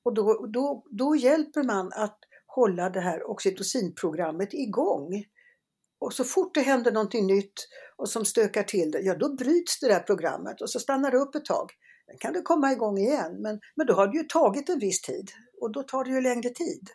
Och 0.03 0.15
då, 0.15 0.47
då, 0.47 0.85
då 0.91 1.17
hjälper 1.17 1.63
man 1.63 1.93
att 1.93 2.19
hålla 2.47 2.91
det 2.91 3.01
här 3.01 3.31
oxytocinprogrammet 3.31 4.55
igång. 4.55 5.25
Och 5.99 6.13
så 6.13 6.25
fort 6.25 6.55
det 6.55 6.61
händer 6.61 6.93
någonting 6.93 7.27
nytt 7.27 7.69
och 7.97 8.09
som 8.09 8.25
stökar 8.25 8.63
till 8.63 8.91
det, 8.91 9.01
ja 9.01 9.15
då 9.15 9.35
bryts 9.35 9.81
det 9.81 9.89
där 9.89 10.01
programmet 10.01 10.61
och 10.61 10.71
så 10.71 10.81
stannar 10.81 11.11
det 11.11 11.19
upp 11.19 11.35
ett 11.35 11.45
tag. 11.45 11.71
Sen 12.07 12.19
kan 12.19 12.33
det 12.33 12.43
komma 12.43 12.73
igång 12.73 12.99
igen, 12.99 13.43
men, 13.43 13.61
men 13.77 13.87
då 13.87 13.95
har 13.95 14.07
det 14.07 14.17
ju 14.17 14.25
tagit 14.25 14.69
en 14.69 14.79
viss 14.79 15.03
tid 15.03 15.31
och 15.61 15.73
då 15.73 15.83
tar 15.83 16.05
det 16.05 16.11
ju 16.11 16.21
längre 16.21 16.51
tid. 16.51 16.91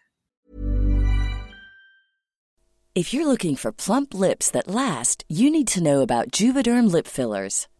If 2.97 3.13
you're 3.13 3.25
looking 3.25 3.57
for 3.57 3.71
plump 3.73 4.13
lips 4.13 4.51
that 4.51 4.67
last, 4.67 5.25
you 5.27 5.51
need 5.51 5.67
to 5.67 5.83
know 5.83 6.01
about 6.01 6.31
Juvederm 6.41 6.89
lip 6.91 7.07
fillers. 7.07 7.67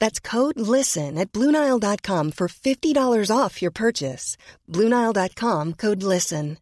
That's 0.00 0.30
code 0.30 0.60
LISTEN 0.78 1.18
at 1.18 1.32
Bluenile.com 1.32 2.32
for 2.32 2.48
$50 2.48 3.46
off 3.46 3.62
your 3.62 3.72
purchase. 3.72 4.36
Bluenile.com 4.68 5.72
code 5.72 6.02
LISTEN. 6.02 6.56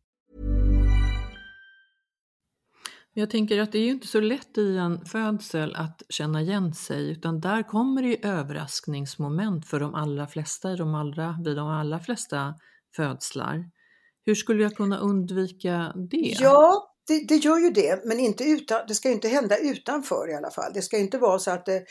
Jag 3.19 3.31
tänker 3.31 3.61
att 3.61 3.73
det 3.73 3.79
är 3.79 3.83
ju 3.83 3.91
inte 3.91 4.07
så 4.07 4.21
lätt 4.21 4.59
i 4.59 4.77
en 4.77 5.05
födsel 5.05 5.75
att 5.75 6.03
känna 6.09 6.43
igen 6.43 6.75
sig 6.75 7.11
utan 7.11 7.41
där 7.41 7.63
kommer 7.63 8.03
det 8.03 8.09
ju 8.09 8.17
överraskningsmoment 8.23 9.67
för 9.67 9.81
de 9.81 9.95
allra 9.95 10.27
flesta 10.27 10.73
i 10.73 10.77
de 10.77 10.95
allra, 10.95 11.39
vid 11.45 11.57
de 11.57 11.69
allra 11.69 12.01
flesta 12.01 12.55
födslar. 12.97 13.65
Hur 14.25 14.35
skulle 14.35 14.63
jag 14.63 14.77
kunna 14.77 14.99
undvika 14.99 15.93
det? 16.11 16.37
Ja, 16.41 16.95
det, 17.07 17.29
det 17.29 17.37
gör 17.37 17.59
ju 17.59 17.71
det, 17.71 18.05
men 18.05 18.19
inte 18.19 18.45
utan, 18.45 18.81
det 18.89 18.95
ska 18.95 19.09
ju 19.09 19.15
inte 19.15 19.29
hända 19.29 19.57
utanför 19.57 20.31
i 20.31 20.35
alla 20.35 20.51
fall. 20.51 20.73
Det 20.75 20.83
ska 20.83 20.99
inte 20.99 21.19
vara 21.19 21.39
så 21.39 21.51
att 21.51 21.67
det 21.67 21.85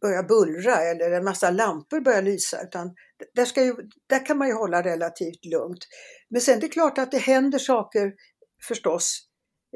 börjar 0.00 0.22
bullra 0.22 0.76
eller 0.76 1.10
en 1.10 1.24
massa 1.24 1.50
lampor 1.50 2.00
börjar 2.00 2.22
lysa, 2.22 2.62
utan 2.62 2.94
där, 3.34 3.44
ska 3.44 3.64
ju, 3.64 3.74
där 4.06 4.26
kan 4.26 4.38
man 4.38 4.48
ju 4.48 4.54
hålla 4.54 4.82
relativt 4.82 5.44
lugnt. 5.44 5.84
Men 6.28 6.40
sen 6.40 6.60
det 6.60 6.66
är 6.66 6.70
klart 6.70 6.98
att 6.98 7.10
det 7.10 7.18
händer 7.18 7.58
saker 7.58 8.12
förstås 8.68 9.28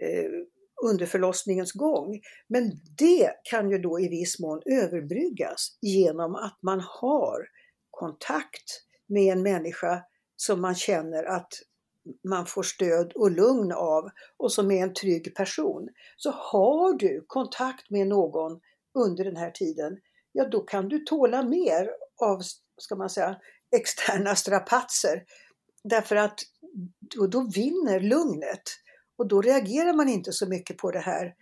eh, 0.03 0.31
under 0.83 1.07
förlossningens 1.07 1.73
gång. 1.73 2.21
Men 2.49 2.73
det 2.99 3.33
kan 3.51 3.71
ju 3.71 3.79
då 3.79 4.01
i 4.01 4.09
viss 4.09 4.41
mån 4.41 4.63
överbryggas 4.67 5.79
genom 5.81 6.35
att 6.35 6.59
man 6.63 6.81
har 6.81 7.47
kontakt 7.91 8.85
med 9.09 9.33
en 9.33 9.43
människa 9.43 10.03
som 10.37 10.61
man 10.61 10.75
känner 10.75 11.25
att 11.25 11.53
man 12.29 12.47
får 12.47 12.63
stöd 12.63 13.13
och 13.15 13.31
lugn 13.31 13.73
av 13.73 14.11
och 14.37 14.53
som 14.53 14.71
är 14.71 14.83
en 14.83 14.95
trygg 14.95 15.35
person. 15.35 15.89
Så 16.17 16.31
har 16.31 16.99
du 16.99 17.25
kontakt 17.27 17.91
med 17.91 18.07
någon 18.07 18.61
under 18.95 19.25
den 19.25 19.37
här 19.37 19.51
tiden, 19.51 19.99
ja 20.33 20.49
då 20.49 20.61
kan 20.61 20.89
du 20.89 20.99
tåla 20.99 21.43
mer 21.43 21.91
av, 22.23 22.41
ska 22.81 22.97
man 22.97 23.11
säga, 23.11 23.37
externa 23.77 24.37
strapatser. 24.37 25.25
Därför 25.85 26.17
att 26.17 26.41
då, 27.17 27.27
då 27.27 27.51
vinner 27.55 28.01
lugnet 28.01 28.63
och 29.19 29.29
då 29.29 29.41
reagerar 29.41 29.93
man 29.93 30.09
inte 30.09 30.33
så 30.33 30.49
mycket 30.49 30.77
på 30.77 30.91
det 30.91 31.01
här 31.01 31.35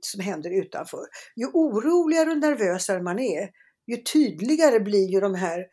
som 0.00 0.20
händer 0.20 0.50
utanför. 0.50 1.06
Ju 1.36 1.46
oroligare 1.46 2.30
och 2.30 2.38
nervösare 2.38 3.02
man 3.02 3.18
är, 3.18 3.50
ju 3.86 3.96
tydligare 3.96 4.80
blir 4.80 5.08
ju 5.08 5.20
de 5.20 5.34
här 5.34 5.66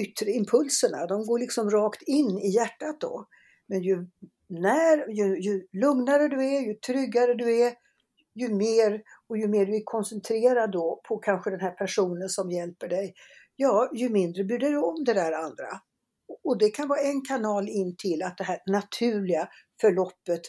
yttre 0.00 0.30
impulserna. 0.30 1.06
De 1.06 1.26
går 1.26 1.38
liksom 1.38 1.70
rakt 1.70 2.02
in 2.02 2.38
i 2.38 2.50
hjärtat 2.50 3.00
då. 3.00 3.26
Men 3.68 3.82
ju, 3.82 4.06
när, 4.48 5.08
ju, 5.08 5.40
ju 5.40 5.66
lugnare 5.72 6.28
du 6.28 6.44
är, 6.44 6.60
ju 6.60 6.74
tryggare 6.74 7.34
du 7.34 7.60
är, 7.60 7.74
ju 8.40 8.54
mer 8.54 9.02
och 9.28 9.38
ju 9.38 9.48
mer 9.48 9.66
du 9.66 9.76
är 9.76 9.82
koncentrerad 9.84 10.72
då 10.72 11.00
på 11.08 11.18
kanske 11.18 11.50
den 11.50 11.60
här 11.60 11.70
personen 11.70 12.28
som 12.28 12.50
hjälper 12.50 12.88
dig, 12.88 13.14
ja, 13.56 13.90
ju 13.94 14.08
mindre 14.08 14.44
bryr 14.44 14.58
du 14.58 14.66
dig 14.66 14.76
om 14.76 15.04
det 15.04 15.14
där 15.14 15.32
andra. 15.32 15.68
Och 16.44 16.58
det 16.58 16.70
kan 16.70 16.88
vara 16.88 17.00
en 17.00 17.22
kanal 17.22 17.68
in 17.68 17.96
till 17.96 18.22
att 18.22 18.38
det 18.38 18.44
här 18.44 18.58
naturliga 18.66 19.48
förloppet 19.80 20.40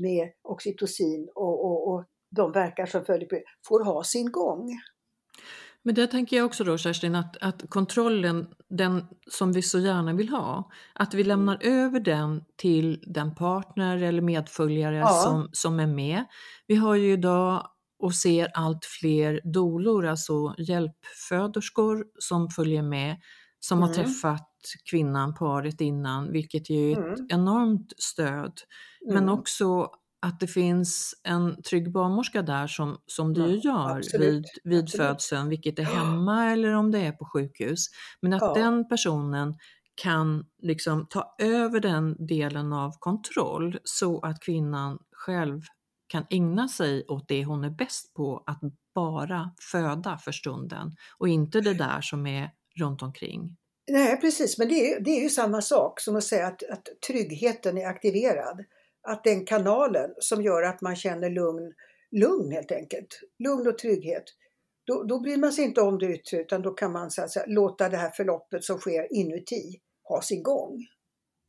med 0.00 0.32
oxytocin 0.42 1.28
och, 1.34 1.64
och, 1.64 1.88
och 1.88 2.04
de 2.36 2.52
verkar 2.52 2.86
som 2.86 3.04
följer 3.04 3.28
på 3.28 3.40
får 3.68 3.84
ha 3.84 4.04
sin 4.04 4.32
gång. 4.32 4.70
Men 5.88 5.94
där 5.94 6.06
tänker 6.06 6.36
jag 6.36 6.46
också 6.46 6.64
då 6.64 6.78
Kerstin 6.78 7.14
att, 7.14 7.36
att 7.36 7.70
kontrollen, 7.70 8.46
den 8.68 9.04
som 9.30 9.52
vi 9.52 9.62
så 9.62 9.78
gärna 9.78 10.12
vill 10.12 10.28
ha, 10.28 10.70
att 10.94 11.14
vi 11.14 11.24
lämnar 11.24 11.58
över 11.60 12.00
den 12.00 12.44
till 12.56 13.02
den 13.06 13.34
partner 13.34 14.02
eller 14.02 14.22
medföljare 14.22 14.96
ja. 14.96 15.08
som, 15.08 15.48
som 15.52 15.80
är 15.80 15.86
med. 15.86 16.24
Vi 16.66 16.74
har 16.74 16.94
ju 16.94 17.12
idag 17.12 17.66
och 17.98 18.14
ser 18.14 18.48
allt 18.54 18.84
fler 18.84 19.40
dolor, 19.44 20.06
alltså 20.06 20.54
hjälpföderskor 20.58 22.04
som 22.18 22.48
följer 22.50 22.82
med, 22.82 23.16
som 23.60 23.78
mm. 23.78 23.88
har 23.88 23.94
träffat 23.94 24.50
kvinnan, 24.90 25.34
paret 25.34 25.80
innan, 25.80 26.32
vilket 26.32 26.70
ju 26.70 26.92
är 26.92 26.92
ett 26.92 27.18
mm. 27.18 27.26
enormt 27.30 27.92
stöd. 27.98 28.60
Mm. 29.06 29.14
Men 29.14 29.28
också 29.28 29.90
att 30.20 30.40
det 30.40 30.46
finns 30.46 31.14
en 31.22 31.62
trygg 31.62 31.92
barnmorska 31.92 32.42
där 32.42 32.66
som, 32.66 32.98
som 33.06 33.34
du 33.34 33.46
ja, 33.46 33.60
gör 33.64 33.98
absolut, 33.98 34.34
vid, 34.34 34.44
vid 34.64 34.82
absolut. 34.82 35.06
födseln, 35.06 35.48
vilket 35.48 35.78
är 35.78 35.82
hemma 35.82 36.50
eller 36.50 36.72
om 36.72 36.90
det 36.90 36.98
är 36.98 37.12
på 37.12 37.24
sjukhus. 37.24 37.86
Men 38.22 38.32
att 38.32 38.42
ja. 38.42 38.54
den 38.54 38.88
personen 38.88 39.54
kan 40.02 40.44
liksom 40.62 41.06
ta 41.10 41.34
över 41.38 41.80
den 41.80 42.26
delen 42.26 42.72
av 42.72 42.92
kontroll 42.98 43.78
så 43.84 44.20
att 44.20 44.40
kvinnan 44.40 44.98
själv 45.12 45.62
kan 46.08 46.26
ägna 46.30 46.68
sig 46.68 47.04
åt 47.08 47.28
det 47.28 47.44
hon 47.44 47.64
är 47.64 47.70
bäst 47.70 48.14
på, 48.14 48.42
att 48.46 48.60
bara 48.94 49.50
föda 49.72 50.18
för 50.18 50.32
stunden 50.32 50.96
och 51.18 51.28
inte 51.28 51.60
det 51.60 51.74
där 51.74 52.00
som 52.00 52.26
är 52.26 52.50
runt 52.80 53.02
omkring. 53.02 53.56
Nej 53.90 54.20
precis, 54.20 54.58
men 54.58 54.68
det 54.68 54.92
är, 54.92 55.00
det 55.00 55.10
är 55.10 55.22
ju 55.22 55.30
samma 55.30 55.62
sak 55.62 56.00
som 56.00 56.16
att 56.16 56.24
säga 56.24 56.46
att, 56.46 56.62
att 56.70 56.88
tryggheten 57.06 57.78
är 57.78 57.86
aktiverad 57.86 58.64
att 59.02 59.24
den 59.24 59.44
kanalen 59.44 60.14
som 60.18 60.42
gör 60.42 60.62
att 60.62 60.80
man 60.80 60.96
känner 60.96 61.30
lugn, 61.30 61.74
lugn 62.10 62.52
helt 62.52 62.72
enkelt, 62.72 63.20
lugn 63.38 63.66
och 63.66 63.78
trygghet, 63.78 64.24
då, 64.84 65.02
då 65.02 65.20
bryr 65.20 65.36
man 65.36 65.52
sig 65.52 65.64
inte 65.64 65.80
om 65.80 65.98
det 65.98 66.06
yttre 66.06 66.36
utan 66.36 66.62
då 66.62 66.70
kan 66.70 66.92
man 66.92 67.10
så 67.10 67.22
att 67.22 67.30
säga, 67.30 67.46
låta 67.48 67.88
det 67.88 67.96
här 67.96 68.10
förloppet 68.10 68.64
som 68.64 68.78
sker 68.78 69.12
inuti 69.12 69.80
ha 70.08 70.22
sin 70.22 70.42
gång. 70.42 70.86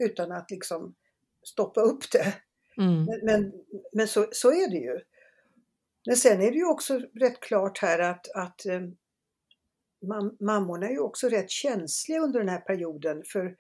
Utan 0.04 0.32
att 0.32 0.52
liksom 0.52 0.96
stoppa 1.44 1.82
upp 1.82 2.12
det. 2.12 2.34
Mm. 2.78 3.06
Men, 3.06 3.20
men, 3.24 3.54
men, 3.94 4.08
så, 4.08 4.28
så 4.32 4.52
är 4.52 4.70
det 4.70 4.78
ju. 4.78 5.00
Men 6.08 6.18
sen 6.18 6.42
är 6.42 6.52
det 6.52 6.58
ju 6.58 6.66
också 6.66 7.00
rätt 7.00 7.40
klart 7.40 7.78
här 7.78 8.00
att, 8.00 8.32
att 8.36 8.66
eh, 8.66 8.82
mam 10.08 10.38
mammorna 10.40 10.88
är 10.88 10.92
ju 10.92 11.00
också 11.00 11.30
rätt 11.30 11.50
känsliga 11.50 12.20
under 12.20 12.40
den 12.40 12.50
här 12.50 12.60
perioden 12.62 13.24
för 13.26 13.56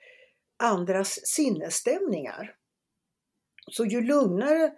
andras 0.57 1.19
sinnesstämningar. 1.23 2.55
Så 3.71 3.85
ju 3.85 4.01
lugnare 4.01 4.71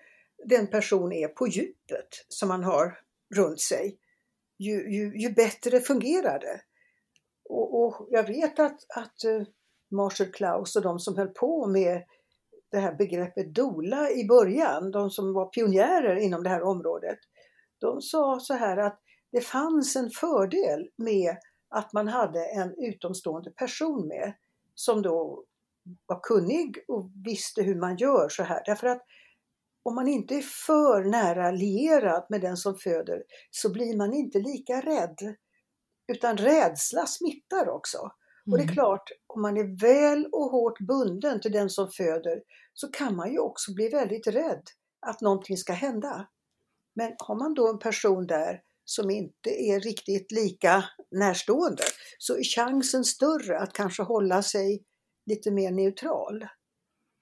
den 0.45 0.67
person 0.67 1.11
är 1.11 1.27
på 1.27 1.47
djupet 1.47 2.25
som 2.27 2.49
man 2.49 2.63
har 2.63 2.99
runt 3.35 3.61
sig, 3.61 3.97
ju, 4.57 4.91
ju, 4.91 5.19
ju 5.19 5.33
bättre 5.33 5.79
fungerar 5.79 6.39
det. 6.39 6.61
Och, 7.49 7.83
och, 7.83 8.07
jag 8.09 8.27
vet 8.27 8.59
att, 8.59 8.85
att 8.95 9.23
eh, 9.23 9.43
Marshall 9.91 10.31
Klaus 10.31 10.75
och 10.75 10.81
de 10.81 10.99
som 10.99 11.17
höll 11.17 11.27
på 11.27 11.67
med 11.67 12.03
det 12.71 12.79
här 12.79 12.95
begreppet 12.95 13.55
dola 13.55 14.11
i 14.11 14.27
början, 14.27 14.91
de 14.91 15.09
som 15.09 15.33
var 15.33 15.45
pionjärer 15.45 16.15
inom 16.15 16.43
det 16.43 16.49
här 16.49 16.63
området, 16.63 17.19
de 17.79 18.01
sa 18.01 18.39
så 18.39 18.53
här 18.53 18.77
att 18.77 18.99
det 19.31 19.41
fanns 19.41 19.95
en 19.95 20.09
fördel 20.09 20.89
med 20.95 21.37
att 21.69 21.93
man 21.93 22.07
hade 22.07 22.45
en 22.45 22.75
utomstående 22.77 23.51
person 23.51 24.07
med 24.07 24.33
som 24.75 25.01
då 25.01 25.43
var 26.05 26.19
kunnig 26.23 26.77
och 26.87 27.11
visste 27.25 27.61
hur 27.61 27.75
man 27.75 27.97
gör 27.97 28.29
så 28.29 28.43
här. 28.43 28.61
Därför 28.65 28.87
att 28.87 29.01
om 29.83 29.95
man 29.95 30.07
inte 30.07 30.35
är 30.35 30.41
för 30.41 31.03
nära 31.03 31.51
lierad 31.51 32.25
med 32.29 32.41
den 32.41 32.57
som 32.57 32.75
föder 32.75 33.23
så 33.51 33.71
blir 33.71 33.97
man 33.97 34.13
inte 34.13 34.39
lika 34.39 34.81
rädd. 34.81 35.35
Utan 36.13 36.37
rädsla 36.37 37.05
smittar 37.05 37.69
också. 37.69 37.97
Mm. 37.97 38.11
Och 38.51 38.57
det 38.57 38.63
är 38.63 38.63
mm. 38.63 38.73
klart, 38.73 39.09
om 39.27 39.41
man 39.41 39.57
är 39.57 39.79
väl 39.81 40.25
och 40.31 40.51
hårt 40.51 40.79
bunden 40.79 41.41
till 41.41 41.51
den 41.51 41.69
som 41.69 41.89
föder 41.91 42.41
så 42.73 42.87
kan 42.87 43.15
man 43.15 43.31
ju 43.31 43.39
också 43.39 43.73
bli 43.73 43.89
väldigt 43.89 44.27
rädd 44.27 44.63
att 44.99 45.21
någonting 45.21 45.57
ska 45.57 45.73
hända. 45.73 46.27
Men 46.95 47.15
har 47.17 47.35
man 47.35 47.53
då 47.53 47.69
en 47.69 47.79
person 47.79 48.27
där 48.27 48.61
som 48.85 49.09
inte 49.09 49.49
är 49.49 49.79
riktigt 49.79 50.31
lika 50.31 50.83
närstående 51.11 51.83
så 52.17 52.37
är 52.37 52.43
chansen 52.43 53.03
större 53.03 53.59
att 53.59 53.73
kanske 53.73 54.03
hålla 54.03 54.43
sig 54.43 54.83
lite 55.31 55.51
mer 55.51 55.71
neutral. 55.71 56.47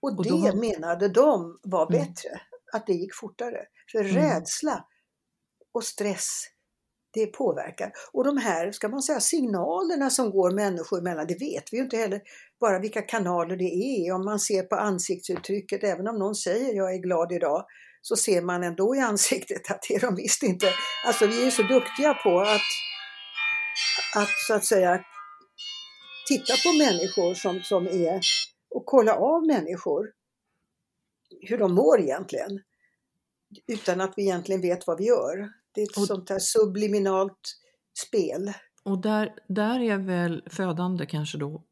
Och, 0.02 0.10
Och 0.18 0.24
det 0.24 0.30
har- 0.30 0.54
menade 0.54 1.08
de 1.08 1.60
var 1.64 1.86
Mm. 1.92 2.00
bättre, 2.00 2.42
att 2.74 2.88
det 2.88 2.94
gick 2.94 3.16
fortare. 3.16 3.66
För 3.92 4.00
Mm. 4.00 4.16
rädsla 4.16 4.86
och 5.74 5.84
stress, 5.84 6.28
det 7.14 7.26
påverkar. 7.26 7.92
Och 8.14 8.24
de 8.24 8.38
här, 8.38 8.72
ska 8.72 8.88
man 8.90 9.02
säga, 9.02 9.20
signalerna 9.20 10.10
som 10.10 10.32
går 10.32 10.52
människor 10.52 11.00
emellan, 11.00 11.28
det 11.28 11.40
vet 11.40 11.74
vi 11.74 11.78
ju 11.78 11.84
inte 11.84 11.98
heller 11.98 12.22
bara 12.60 12.80
vilka 12.80 13.02
kanaler 13.02 13.56
det 13.58 13.64
är. 13.74 14.14
Om 14.14 14.26
man 14.26 14.40
ser 14.40 14.64
på 14.64 14.76
ansiktsuttrycket, 14.76 15.84
även 15.84 16.08
om 16.08 16.20
någon 16.20 16.36
säger 16.36 16.74
jag 16.76 16.94
är 16.94 16.98
glad 16.98 17.32
idag, 17.32 17.66
så 18.02 18.16
ser 18.16 18.42
man 18.42 18.64
ändå 18.64 18.96
i 18.96 19.00
ansiktet 19.00 19.72
att 19.72 19.82
det 19.90 19.96
är 19.96 20.00
de 20.00 20.16
visst 20.16 20.44
inte. 20.44 20.68
Alltså 21.06 21.28
vi 21.28 21.48
är 21.48 21.52
så 21.52 21.62
duktiga 21.64 22.14
på 22.14 22.40
att, 22.42 22.70
att 24.16 24.30
så 24.48 24.54
att 24.54 24.66
säga 24.66 25.04
titta 26.30 26.54
på 26.66 26.78
människor 26.78 27.34
som, 27.34 27.62
som 27.62 27.88
är 27.88 28.20
och 28.70 28.86
kolla 28.86 29.16
av 29.16 29.46
människor 29.48 30.12
hur 31.42 31.58
de 31.58 31.76
mår 31.76 32.02
egentligen. 32.02 32.60
Utan 33.68 34.02
att 34.02 34.14
vi 34.18 34.24
egentligen 34.24 34.62
vet 34.62 34.88
vad 34.88 34.98
vi 34.98 35.06
gör. 35.06 35.50
Det 35.72 35.82
är 35.82 35.86
ett 35.86 35.98
Och- 35.98 36.08
sånt 36.08 36.30
här 36.30 36.40
subliminalt 36.40 37.56
spel. 38.08 38.54
Och 38.84 39.02
där, 39.02 39.34
där 39.48 39.80
är 39.80 39.98
väl 39.98 40.44
födande 40.50 41.06
kanske 41.06 41.38
då 41.38 41.64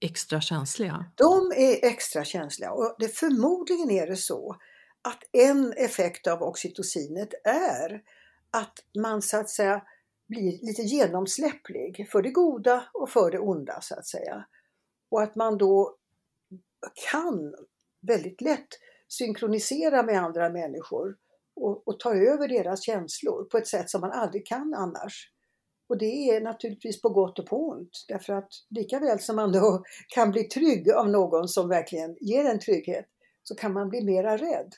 extra 0.00 0.40
känsliga? 0.40 1.06
De 1.16 1.52
är 1.56 1.84
extra 1.84 2.24
känsliga 2.24 2.72
och 2.72 2.96
det, 2.98 3.08
förmodligen 3.08 3.90
är 3.90 4.06
det 4.06 4.16
så 4.16 4.56
att 5.08 5.22
en 5.32 5.72
effekt 5.72 6.26
av 6.26 6.42
oxytocinet 6.42 7.28
är 7.44 8.02
att 8.50 8.72
man 8.98 9.22
så 9.22 9.36
att 9.36 9.50
säga 9.50 9.82
blir 10.28 10.66
lite 10.66 10.82
genomsläpplig 10.82 12.08
för 12.12 12.22
det 12.22 12.30
goda 12.30 12.84
och 12.94 13.10
för 13.10 13.30
det 13.30 13.38
onda 13.38 13.80
så 13.80 13.94
att 13.94 14.06
säga. 14.06 14.44
Och 15.10 15.22
att 15.22 15.34
man 15.36 15.58
då 15.58 15.96
kan 17.10 17.54
väldigt 18.00 18.40
lätt 18.40 18.68
synkronisera 19.08 20.02
med 20.02 20.22
andra 20.22 20.50
människor 20.50 21.16
och, 21.56 21.88
och 21.88 22.00
ta 22.00 22.14
över 22.14 22.48
deras 22.48 22.82
känslor 22.82 23.44
på 23.44 23.58
ett 23.58 23.66
sätt 23.66 23.90
som 23.90 24.00
man 24.00 24.12
aldrig 24.12 24.46
kan 24.46 24.74
annars. 24.74 25.30
Och 25.88 25.98
det 25.98 26.30
är 26.30 26.40
naturligtvis 26.40 27.02
på 27.02 27.08
gott 27.08 27.38
och 27.38 27.46
på 27.46 27.68
ont 27.68 28.04
därför 28.08 28.32
att 28.32 28.50
lika 28.70 28.98
väl 28.98 29.20
som 29.20 29.36
man 29.36 29.52
då 29.52 29.82
kan 30.08 30.30
bli 30.30 30.44
trygg 30.44 30.90
av 30.90 31.08
någon 31.08 31.48
som 31.48 31.68
verkligen 31.68 32.16
ger 32.20 32.44
en 32.44 32.58
trygghet 32.58 33.06
så 33.42 33.54
kan 33.54 33.72
man 33.72 33.88
bli 33.88 34.04
mera 34.04 34.36
rädd. 34.36 34.74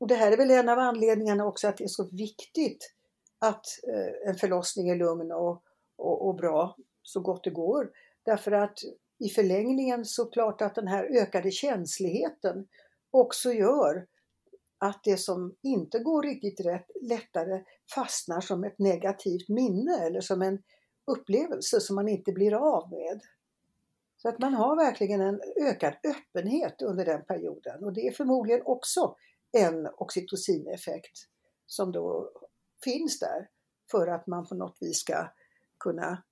Och 0.00 0.06
det 0.08 0.14
här 0.14 0.32
är 0.32 0.36
väl 0.36 0.50
en 0.50 0.68
av 0.68 0.78
anledningarna 0.78 1.46
också 1.46 1.68
att 1.68 1.76
det 1.76 1.84
är 1.84 1.88
så 1.88 2.08
viktigt 2.12 2.94
att 3.38 3.64
eh, 3.92 4.28
en 4.30 4.34
förlossning 4.34 4.88
är 4.88 4.96
lugn 4.96 5.32
och, 5.32 5.62
och, 5.96 6.28
och 6.28 6.34
bra 6.34 6.76
så 7.02 7.20
gott 7.20 7.44
det 7.44 7.50
går. 7.50 7.90
Därför 8.24 8.52
att 8.52 8.78
i 9.18 9.28
förlängningen 9.28 10.04
så 10.04 10.30
klart 10.30 10.62
att 10.62 10.74
den 10.74 10.88
här 10.88 11.04
ökade 11.04 11.50
känsligheten 11.50 12.66
också 13.10 13.52
gör 13.52 14.06
att 14.78 15.00
det 15.04 15.16
som 15.16 15.56
inte 15.62 15.98
går 15.98 16.22
riktigt 16.22 16.66
rätt 16.66 16.86
lättare 17.02 17.62
fastnar 17.94 18.40
som 18.40 18.64
ett 18.64 18.78
negativt 18.78 19.48
minne 19.48 19.98
eller 20.06 20.20
som 20.20 20.42
en 20.42 20.62
upplevelse 21.06 21.80
som 21.80 21.96
man 21.96 22.08
inte 22.08 22.32
blir 22.32 22.54
av 22.54 22.90
med. 22.90 23.20
Så 24.16 24.28
att 24.28 24.38
man 24.38 24.54
har 24.54 24.76
verkligen 24.76 25.20
en 25.20 25.40
ökad 25.60 25.94
öppenhet 26.04 26.82
under 26.82 27.04
den 27.04 27.24
perioden 27.24 27.84
och 27.84 27.92
det 27.92 28.06
är 28.06 28.12
förmodligen 28.12 28.62
också 28.64 29.16
en 29.52 29.86
oxytocineffekt 29.96 31.18
som 31.66 31.92
då 31.92 32.32
finns 32.84 33.18
där 33.18 33.48
för 33.90 34.06
att 34.06 34.26
man 34.26 34.46
på 34.46 34.54
något 34.54 34.76
vis 34.80 35.00
ska 35.00 35.28
kunna 35.84 36.22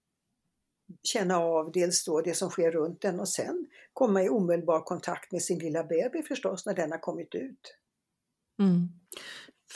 känna 1.03 1.39
av 1.39 1.73
dels 1.73 2.05
då 2.05 2.21
det 2.21 2.35
som 2.35 2.51
sker 2.51 2.71
runt 2.71 3.01
den 3.01 3.21
och 3.21 3.29
sen 3.29 3.67
komma 3.93 4.23
i 4.23 4.29
omedelbar 4.29 4.81
kontakt 4.81 5.33
med 5.33 5.43
sin 5.43 5.59
lilla 5.59 5.85
baby 5.85 6.23
förstås 6.23 6.67
när 6.67 6.75
den 6.75 6.91
har 6.91 6.99
kommit 6.99 7.35
ut. 7.35 7.77
Mm. 8.59 8.89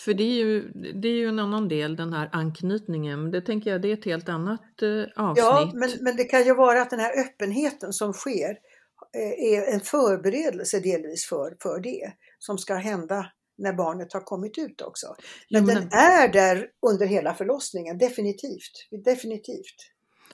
För 0.04 0.14
det 0.14 0.24
är, 0.24 0.44
ju, 0.44 0.72
det 0.72 1.08
är 1.08 1.12
ju 1.12 1.28
en 1.28 1.38
annan 1.38 1.68
del, 1.68 1.96
den 1.96 2.12
här 2.12 2.28
anknytningen. 2.32 3.30
Det 3.30 3.40
tänker 3.40 3.70
jag, 3.70 3.82
det 3.82 3.88
är 3.88 3.92
ett 3.92 4.04
helt 4.04 4.28
annat 4.28 4.82
eh, 4.82 5.24
avsnitt. 5.24 5.44
Ja, 5.44 5.70
men, 5.74 5.90
men 6.00 6.16
det 6.16 6.24
kan 6.24 6.44
ju 6.44 6.54
vara 6.54 6.82
att 6.82 6.90
den 6.90 7.00
här 7.00 7.20
öppenheten 7.20 7.92
som 7.92 8.12
sker 8.12 8.58
eh, 9.16 9.52
är 9.52 9.74
en 9.74 9.80
förberedelse 9.80 10.80
delvis 10.80 11.26
för, 11.26 11.56
för 11.62 11.80
det 11.80 12.12
som 12.38 12.58
ska 12.58 12.74
hända 12.74 13.32
när 13.60 13.72
barnet 13.72 14.12
har 14.12 14.20
kommit 14.20 14.58
ut 14.58 14.80
också. 14.82 15.06
Men 15.50 15.60
Jo, 15.60 15.66
men- 15.66 15.74
den 15.76 15.88
är 15.92 16.32
där 16.32 16.66
under 16.90 17.06
hela 17.06 17.34
förlossningen, 17.34 17.98
definitivt. 17.98 18.88
definitivt. 19.04 19.76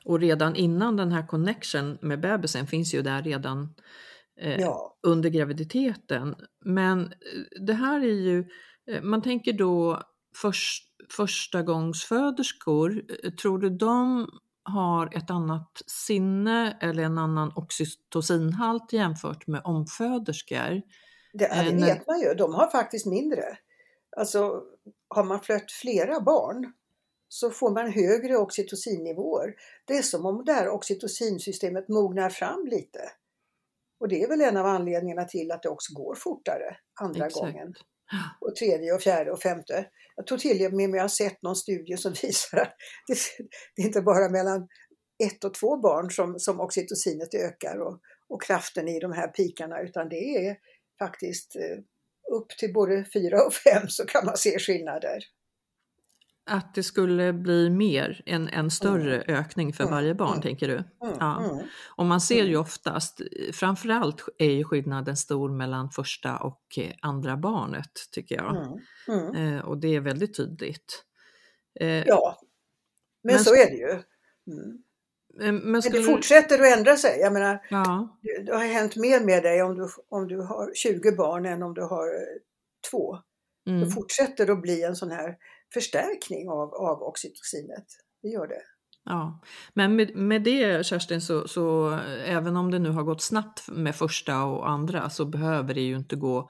Och 0.05 0.21
redan 0.21 0.57
innan 0.57 0.97
den 0.97 1.13
här 1.13 1.27
connection 1.27 1.99
med 2.03 2.21
bebisen 2.21 2.67
finns 2.67 2.95
ju 2.95 3.03
där 3.03 3.23
redan 3.23 3.75
eh, 4.41 4.61
Ja. 4.61 4.97
under 5.03 5.29
graviditeten. 5.31 6.35
Men 6.65 7.01
eh, 7.05 7.61
det 7.67 7.73
här 7.75 8.01
är 8.01 8.15
ju, 8.15 8.45
eh, 8.91 9.03
man 9.03 9.23
tänker 9.23 9.53
då 9.53 10.03
först, 10.37 10.85
första 11.17 11.63
gångsföderskor, 11.63 13.03
eh, 13.25 13.31
tror 13.31 13.59
du 13.59 13.71
de 13.71 14.29
har 14.63 15.17
ett 15.17 15.31
annat 15.31 15.83
sinne 15.87 16.79
eller 16.81 17.03
en 17.03 17.19
annan 17.19 17.53
oxytocinhalt 17.57 18.93
jämfört 18.93 19.47
med 19.47 19.61
omföderskor? 19.65 20.83
Det, 21.39 21.49
ja, 21.53 21.63
det 21.63 21.71
Eh, 21.71 21.85
vet 21.87 22.07
man 22.07 22.21
ju, 22.21 22.35
de 22.35 22.55
har 22.55 22.71
faktiskt 22.71 23.07
mindre. 23.07 23.59
Alltså 24.17 24.63
har 25.09 25.25
man 25.25 25.41
fött 25.41 25.73
flera 25.73 26.21
barn 26.21 26.73
så 27.29 27.51
får 27.51 27.71
man 27.71 27.93
högre 27.93 28.37
oxytocinnivåer. 28.37 29.55
Det 29.85 29.97
är 29.97 30.03
som 30.03 30.27
om 30.27 30.45
det 30.45 30.53
här 30.53 30.69
oxytocinsystemet 30.69 31.89
mognar 31.89 32.31
fram 32.31 32.67
lite. 32.67 33.01
Och 34.01 34.09
det 34.09 34.23
är 34.23 34.29
väl 34.29 34.41
en 34.41 34.57
av 34.57 34.67
anledningarna 34.67 35.25
till 35.25 35.53
att 35.53 35.63
det 35.63 35.69
också 35.69 35.95
går 35.95 36.15
fortare 36.15 36.77
andra 37.01 37.27
Exakt. 37.27 37.41
gången. 37.41 37.75
Och 38.41 38.57
tredje 38.57 38.93
och 38.93 39.03
fjärde 39.03 39.33
och 39.33 39.43
femte. 39.43 39.87
Jag 40.17 40.27
tror 40.27 40.39
till 40.39 40.67
och 40.67 40.73
med 40.73 40.91
jag 40.91 41.03
har 41.03 41.09
sett 41.09 41.43
någon 41.43 41.57
studie 41.57 41.97
som 41.97 42.13
visar 42.23 42.59
att 42.59 42.75
det, 43.07 43.19
det 43.77 43.83
är 43.83 43.87
inte 43.87 44.03
bara 44.03 44.29
mellan 44.29 44.69
ett 45.25 45.45
och 45.45 45.55
två 45.55 45.77
barn 45.77 46.11
som, 46.11 46.39
som 46.39 46.61
oxytocinet 46.61 47.35
ökar 47.35 47.79
och, 47.79 48.01
och 48.29 48.43
kraften 48.43 48.89
i 48.89 49.01
de 49.01 49.13
här 49.13 49.29
pikarna 49.29 49.81
utan 49.81 50.09
det 50.09 50.47
är 50.47 50.57
faktiskt 50.99 51.57
eh, 51.57 51.79
upp 52.37 52.49
till 52.49 52.73
både 52.73 53.05
fyra 53.13 53.45
och 53.47 53.55
fem 53.55 53.89
så 53.89 54.07
kan 54.07 54.27
man 54.27 54.37
se 54.37 54.59
skillnader. 54.59 55.19
Att 56.51 56.75
det 56.75 56.83
skulle 56.83 57.33
bli 57.33 57.71
mer, 57.71 58.23
en, 58.27 58.49
en 58.49 58.71
större 58.71 59.23
ökning 59.29 59.73
för 59.73 59.85
Mm, 59.85 59.95
varje 59.95 60.15
barn, 60.15 60.31
mm. 60.31 60.43
tänker 60.43 60.69
du? 60.69 60.75
Mm, 60.75 61.17
Ja. 61.21 61.45
mm. 61.45 61.67
Och 61.97 62.07
man 62.07 62.21
ser 62.21 62.43
ju 62.45 62.49
Mm. 62.51 62.61
oftast, 62.61 63.21
framförallt 63.53 64.25
är 64.39 64.51
ju 64.51 64.65
skillnaden 64.65 65.17
stor 65.17 65.51
mellan 65.51 65.91
första 65.91 66.37
och 66.37 66.63
eh, 66.79 66.93
andra 67.03 67.37
barnet, 67.37 67.93
tycker 68.13 68.35
jag. 68.35 68.57
Mm, 68.57 68.79
mm. 69.35 69.55
Eh, 69.57 69.65
och 69.65 69.79
det 69.79 69.89
är 69.95 70.01
väldigt 70.01 70.37
tydligt. 70.37 71.05
Eh, 71.81 71.89
Ja, 72.07 72.39
men, 73.23 73.35
Men 73.35 73.45
så 73.45 73.55
är 73.55 73.71
det 73.71 73.77
ju. 73.77 73.91
Mm. 74.53 74.83
Men 75.53 75.83
skulle 75.83 75.99
det 75.99 76.05
fortsätter 76.05 76.59
att 76.61 76.79
ändra 76.79 76.97
sig. 76.97 77.19
Jag 77.21 77.33
menar, 77.33 77.67
Ja, 77.71 78.19
det 78.47 78.53
har 78.53 78.65
hänt 78.65 78.97
mer 78.97 79.21
med 79.21 79.43
dig 79.43 79.63
om 79.63 79.75
du, 79.79 79.89
om 80.09 80.29
du 80.29 80.41
har 80.41 80.75
20 80.75 81.13
barn 81.13 81.47
än 81.47 81.63
om 81.63 81.75
du 81.75 81.83
har 81.83 82.07
eh, 82.07 82.39
två. 82.91 83.19
mm, 83.69 83.81
Det 83.81 83.91
fortsätter 83.91 84.51
att 84.51 84.63
bli 84.63 84.83
en 84.83 84.97
sån 84.97 85.11
här 85.11 85.37
förstärkning 85.75 86.49
av, 86.49 86.75
av 86.75 87.03
oxytocinet. 87.03 87.87
Det 88.23 88.29
gör 88.29 88.47
det. 88.47 88.63
ja. 89.05 89.41
Men 89.75 89.97
med, 89.97 90.17
med 90.17 90.43
det 90.43 90.87
Kerstin, 90.87 91.21
så, 91.21 91.49
så 91.49 91.93
eh, 91.93 92.37
även 92.37 92.57
om 92.57 92.71
det 92.71 92.79
nu 92.79 92.91
har 92.91 93.03
gått 93.03 93.23
snabbt 93.23 93.69
med 93.69 93.95
första 93.97 94.45
och 94.45 94.69
andra 94.69 95.11
så 95.11 95.25
behöver 95.25 95.75
det 95.75 95.81
ju 95.81 95.97
inte 95.97 96.17
gå 96.17 96.49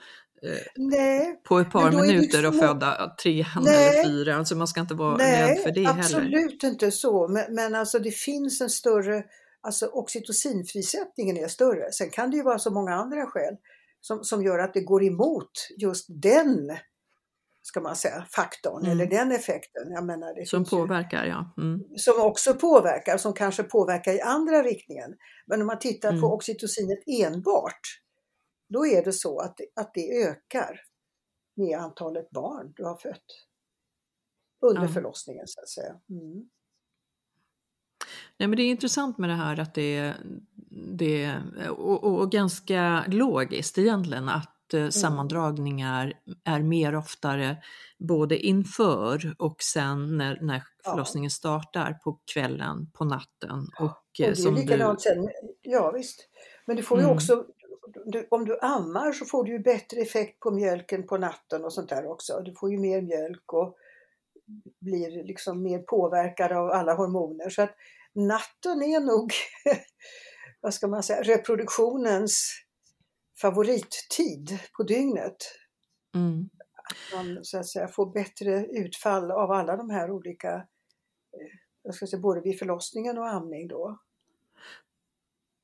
Nej, 0.76 1.40
på 1.44 1.58
ett 1.58 1.70
par 1.72 1.92
minuter 1.92 2.44
att 2.44 2.52
två- 2.52 2.60
föda 2.60 3.14
trean 3.22 3.62
Nej. 3.64 3.88
eller 3.88 4.04
fyra. 4.04 4.36
Alltså 4.36 4.56
man 4.56 4.66
ska 4.68 4.80
inte 4.80 4.94
vara 4.94 5.18
rädd 5.18 5.58
för 5.58 5.70
det 5.70 5.80
nej 5.80 5.84
heller. 5.84 5.98
absolut 6.00 6.62
inte 6.62 6.90
så. 6.92 7.28
Men, 7.28 7.54
men 7.54 7.74
alltså 7.74 7.98
det 7.98 8.10
finns 8.10 8.60
en 8.60 8.70
större, 8.70 9.24
alltså 9.60 9.86
oxytocinfrisättningen 9.86 11.36
är 11.36 11.48
större. 11.48 11.92
Sen 11.92 12.10
kan 12.10 12.30
det 12.30 12.36
ju 12.36 12.42
vara 12.42 12.58
så 12.58 12.70
många 12.70 12.94
andra 12.94 13.26
skäl 13.26 13.54
som, 14.00 14.24
som 14.24 14.42
gör 14.42 14.58
att 14.58 14.74
det 14.74 14.80
går 14.80 15.04
emot 15.04 15.50
just 15.78 16.06
den, 16.22 16.76
ska 17.62 17.80
man 17.80 17.96
säga, 17.96 18.26
faktorn 18.36 18.80
Mm. 18.84 18.92
eller 18.92 19.06
den 19.10 19.32
effekten. 19.32 19.82
Jag 19.90 20.04
menar, 20.04 20.34
det 20.40 20.46
Som 20.48 20.58
finns 20.64 20.72
ju- 20.72 20.76
påverkar, 20.76 21.24
ja. 21.24 21.54
Mm. 21.62 21.80
som 21.96 22.20
också 22.20 22.54
påverkar, 22.54 23.16
som 23.16 23.32
kanske 23.32 23.62
påverkar 23.62 24.12
i 24.12 24.20
andra 24.20 24.62
riktningen. 24.62 25.10
Men 25.46 25.60
om 25.60 25.66
man 25.66 25.78
tittar 25.78 26.08
Mm. 26.08 26.20
på 26.20 26.26
oxytocinet 26.26 26.98
enbart, 27.22 27.80
då 28.68 28.86
är 28.86 29.04
det 29.04 29.12
så 29.12 29.40
att 29.40 29.60
att 29.76 29.94
det 29.94 30.22
ökar 30.24 30.80
med 31.56 31.78
antalet 31.78 32.30
barn 32.30 32.72
du 32.76 32.84
har 32.84 32.96
fött. 32.96 33.24
Under 34.60 34.82
Ja. 34.82 34.88
förlossningen 34.88 35.44
så 35.46 35.60
att 35.60 35.68
säga. 35.68 36.00
Mm. 36.10 36.48
Nej, 38.38 38.48
men 38.48 38.56
det 38.56 38.62
är 38.62 38.70
intressant 38.70 39.18
med 39.18 39.30
det 39.30 39.34
här 39.34 39.60
att 39.60 39.74
det 39.74 39.96
är, 39.96 40.14
det 40.96 41.34
och, 41.70 42.04
och, 42.04 42.20
och 42.20 42.32
ganska 42.32 43.04
logiskt 43.08 43.78
egentligen 43.78 44.28
att 44.28 44.74
eh, 44.74 44.88
sammandragningar 44.88 46.12
är 46.44 46.60
mer 46.62 46.94
oftare 46.96 47.56
både 47.98 48.38
inför 48.38 49.34
och 49.38 49.56
sen 49.62 50.16
när, 50.16 50.38
när 50.40 50.62
förlossningen 50.84 51.30
startar 51.30 51.92
på 51.92 52.20
kvällen, 52.32 52.90
på 52.92 53.04
natten. 53.04 53.66
Och, 53.80 53.84
och 53.86 54.02
det 54.18 54.24
är 54.26 54.34
som 54.34 54.54
likadant 54.54 54.98
du... 54.98 55.02
sen, 55.02 55.28
ja 55.62 55.90
visst. 55.90 56.28
Men 56.66 56.76
du 56.76 56.82
får 56.82 56.98
ju 56.98 57.04
Mm. 57.04 57.16
också, 57.16 57.46
du, 58.04 58.26
om 58.30 58.44
du 58.44 58.58
ammar 58.60 59.12
så 59.12 59.24
får 59.24 59.44
du 59.44 59.52
ju 59.52 59.58
bättre 59.58 60.00
effekt 60.00 60.40
på 60.40 60.50
mjölken 60.50 61.06
på 61.06 61.18
natten 61.18 61.64
och 61.64 61.72
sånt 61.72 61.88
där 61.88 62.06
också. 62.06 62.40
Du 62.40 62.54
får 62.54 62.70
ju 62.70 62.78
mer 62.78 63.02
mjölk 63.02 63.52
och 63.52 63.76
blir 64.80 65.24
liksom 65.24 65.62
mer 65.62 65.78
påverkad 65.78 66.52
av 66.52 66.70
alla 66.70 66.94
hormoner. 66.94 67.50
Så 67.50 67.62
att 67.62 67.74
natten 68.12 68.82
är 68.82 69.00
nog, 69.00 69.32
vad 70.60 70.74
ska 70.74 70.88
man 70.88 71.02
säga, 71.02 71.22
reproduktionens 71.22 72.50
favorittid 73.40 74.58
på 74.76 74.82
dygnet. 74.82 75.36
Mm. 76.14 76.48
Man 77.14 77.44
så 77.44 77.58
att 77.58 77.68
säga 77.68 77.88
får 77.88 78.12
bättre 78.12 78.66
utfall 78.66 79.30
av 79.30 79.50
alla 79.50 79.76
de 79.76 79.90
här 79.90 80.10
olika, 80.10 80.54
eh, 80.54 81.58
jag 81.82 81.94
ska 81.94 82.06
säga 82.06 82.20
både 82.20 82.40
vid 82.40 82.58
förlossningen 82.58 83.18
och 83.18 83.28
amning 83.28 83.68
då. 83.68 83.98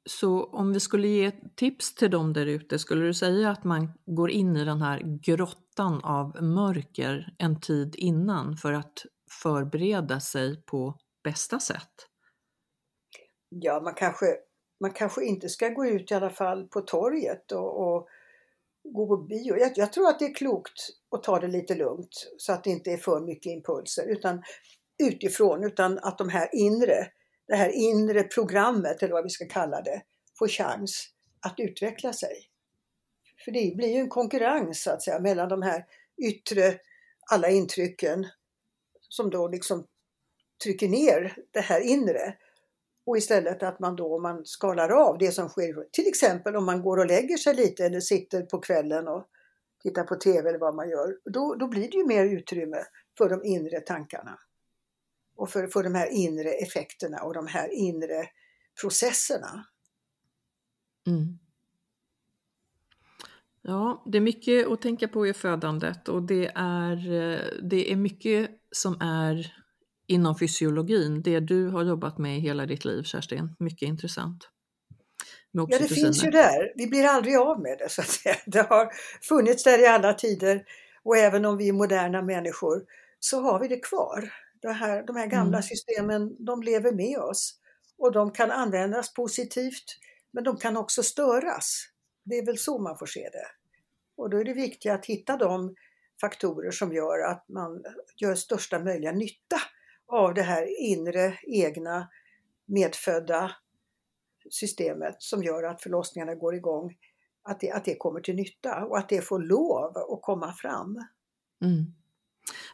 Så 0.04 0.44
om 0.44 0.72
vi 0.72 0.80
skulle 0.80 1.08
ge 1.08 1.24
ett 1.24 1.56
tips 1.56 1.94
till 1.94 2.10
dem 2.10 2.32
där 2.32 2.46
ute, 2.46 2.78
skulle 2.78 3.06
du 3.06 3.14
säga 3.14 3.50
att 3.50 3.64
man 3.64 3.92
går 4.06 4.30
in 4.30 4.56
i 4.56 4.64
den 4.64 4.82
här 4.82 5.20
grottan 5.22 6.04
av 6.04 6.42
mörker 6.42 7.34
en 7.38 7.60
tid 7.60 7.94
innan 7.98 8.56
för 8.56 8.72
att 8.72 9.04
förbereda 9.42 10.20
sig 10.20 10.62
på 10.62 10.98
bästa 11.24 11.60
sätt? 11.60 12.08
Ja, 13.48 13.80
man 13.80 13.94
kanske, 13.94 14.26
man 14.80 14.92
kanske 14.92 15.24
inte 15.24 15.48
ska 15.48 15.68
gå 15.68 15.86
ut 15.86 16.10
i 16.10 16.14
alla 16.14 16.30
fall 16.30 16.68
på 16.68 16.80
torget 16.80 17.52
och, 17.52 17.80
och 17.80 18.08
gå 18.84 19.06
på 19.06 19.16
bio. 19.16 19.56
Jag, 19.56 19.72
jag 19.74 19.92
tror 19.92 20.08
att 20.08 20.18
det 20.18 20.24
är 20.24 20.34
klokt 20.34 20.72
att 21.16 21.22
ta 21.22 21.40
det 21.40 21.48
lite 21.48 21.74
lugnt 21.74 22.32
så 22.36 22.52
att 22.52 22.64
det 22.64 22.70
inte 22.70 22.90
är 22.90 22.96
för 22.96 23.20
mycket 23.20 23.52
impulser 23.52 24.06
utan 24.08 24.42
utifrån, 25.02 25.64
utan 25.64 25.98
att 25.98 26.18
de 26.18 26.28
här 26.28 26.48
inre, 26.52 27.06
det 27.48 27.56
här 27.56 27.68
inre 27.68 28.22
programmet 28.22 29.02
eller 29.02 29.12
vad 29.12 29.24
vi 29.24 29.30
ska 29.30 29.46
kalla 29.46 29.82
det, 29.82 30.02
får 30.38 30.48
chans 30.48 31.08
att 31.40 31.54
utveckla 31.60 32.12
sig. 32.12 32.48
För 33.44 33.52
det 33.52 33.76
blir 33.76 33.88
ju 33.88 34.00
en 34.00 34.08
konkurrens 34.08 34.82
så 34.82 34.90
att 34.90 35.02
säga 35.02 35.20
mellan 35.20 35.48
de 35.48 35.62
här 35.62 35.84
yttre, 36.22 36.78
alla 37.30 37.48
intrycken 37.48 38.26
som 39.08 39.30
då 39.30 39.48
liksom 39.48 39.86
trycker 40.64 40.88
ner 40.88 41.36
det 41.50 41.60
här 41.60 41.80
inre. 41.80 42.36
Och 43.06 43.18
istället 43.18 43.62
att 43.62 43.80
man 43.80 43.96
då, 43.96 44.18
man 44.18 44.44
skalar 44.44 44.88
av 44.88 45.18
det 45.18 45.32
som 45.32 45.48
sker, 45.48 45.90
till 45.92 46.08
exempel 46.08 46.56
om 46.56 46.64
man 46.64 46.82
går 46.82 46.96
och 46.96 47.06
lägger 47.06 47.36
sig 47.36 47.54
lite 47.54 47.84
eller 47.84 48.00
sitter 48.00 48.42
på 48.42 48.58
kvällen 48.58 49.08
och 49.08 49.26
tittar 49.82 50.04
på 50.04 50.14
TV 50.14 50.48
eller 50.48 50.58
vad 50.58 50.74
man 50.74 50.90
gör, 50.90 51.18
då, 51.24 51.54
då 51.54 51.68
blir 51.68 51.90
det 51.90 51.96
ju 51.96 52.06
mer 52.06 52.24
utrymme 52.24 52.84
för 53.18 53.28
de 53.28 53.44
inre 53.44 53.80
tankarna. 53.80 54.38
Och 55.36 55.50
för, 55.50 55.66
för 55.66 55.82
de 55.82 55.94
här 55.94 56.08
inre 56.10 56.50
effekterna 56.50 57.22
och 57.22 57.34
de 57.34 57.46
här 57.46 57.68
inre 57.72 58.26
processerna. 58.80 59.66
Mm. 61.06 61.38
Ja, 63.62 64.02
det 64.06 64.18
är 64.18 64.22
mycket 64.22 64.66
att 64.66 64.82
tänka 64.82 65.08
på 65.08 65.26
i 65.26 65.34
födandet 65.34 66.08
och 66.08 66.22
det 66.22 66.52
är, 66.54 67.12
eh, 67.12 67.40
det 67.62 67.92
är 67.92 67.96
mycket 67.96 68.50
som 68.70 69.00
är 69.00 69.54
inom 70.06 70.38
fysiologin, 70.38 71.22
det 71.22 71.40
du 71.40 71.68
har 71.68 71.84
jobbat 71.84 72.18
med 72.18 72.36
i 72.36 72.40
hela 72.40 72.66
ditt 72.66 72.84
liv 72.84 73.02
Kerstin. 73.02 73.56
Mycket 73.58 73.88
intressant. 73.88 74.48
Ja, 75.50 75.78
det 75.78 75.88
finns 75.88 76.24
ju 76.24 76.30
där. 76.30 76.72
Vi 76.74 76.86
blir 76.86 77.04
aldrig 77.04 77.36
av 77.36 77.60
med 77.60 77.78
det 77.78 77.88
så 77.88 78.00
att 78.00 78.08
säga. 78.08 78.36
Det 78.46 78.68
har 78.68 78.92
funnits 79.22 79.64
där 79.64 79.78
i 79.82 79.86
alla 79.86 80.14
tider 80.14 80.64
och 81.02 81.16
även 81.16 81.44
om 81.44 81.56
vi 81.56 81.68
är 81.68 81.72
moderna 81.72 82.22
människor 82.22 82.82
så 83.20 83.40
har 83.40 83.60
vi 83.60 83.68
det 83.68 83.80
kvar. 83.80 84.32
Det 84.62 84.72
här, 84.72 85.02
de 85.06 85.16
här 85.16 85.26
gamla 85.26 85.58
Mm. 85.58 85.62
systemen, 85.62 86.44
de 86.44 86.62
lever 86.62 86.92
med 86.92 87.18
oss 87.18 87.60
och 87.98 88.12
de 88.12 88.30
kan 88.30 88.50
användas 88.50 89.14
positivt 89.14 89.84
men 90.30 90.44
de 90.44 90.56
kan 90.56 90.76
också 90.76 91.02
störas. 91.02 91.88
Det 92.24 92.38
är 92.38 92.46
väl 92.46 92.58
så 92.58 92.78
man 92.78 92.98
får 92.98 93.06
se 93.06 93.28
det. 93.32 93.46
Och 94.16 94.30
då 94.30 94.36
är 94.36 94.44
det 94.44 94.52
viktigt 94.52 94.92
att 94.92 95.06
hitta 95.06 95.36
de 95.36 95.74
faktorer 96.20 96.70
som 96.70 96.92
gör 96.92 97.30
att 97.30 97.48
man 97.48 97.82
gör 98.16 98.34
största 98.34 98.78
möjliga 98.78 99.12
nytta 99.12 99.56
av 100.06 100.34
det 100.34 100.42
här 100.42 100.80
inre, 100.80 101.38
egna, 101.42 102.08
medfödda 102.66 103.50
systemet 104.50 105.16
som 105.18 105.42
gör 105.42 105.62
att 105.62 105.82
förlossningarna 105.82 106.34
går 106.34 106.54
igång, 106.54 106.96
att 107.42 107.60
det, 107.60 107.70
att 107.70 107.84
det 107.84 107.96
kommer 107.96 108.20
till 108.20 108.34
nytta 108.36 108.84
och 108.84 108.98
att 108.98 109.08
det 109.08 109.20
får 109.22 109.38
lov 109.38 109.96
att 109.96 110.22
komma 110.22 110.52
fram. 110.52 110.96
Mm. 111.62 111.94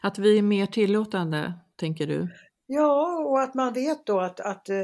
Att 0.01 0.19
vi 0.19 0.37
är 0.37 0.41
mer 0.41 0.65
tillåtande, 0.65 1.53
tänker 1.79 2.07
du? 2.07 2.27
Ja, 2.65 3.23
och 3.25 3.41
att 3.41 3.53
man 3.55 3.73
vet 3.73 4.05
då 4.05 4.19
att, 4.19 4.39
att, 4.39 4.69
eh, 4.69 4.81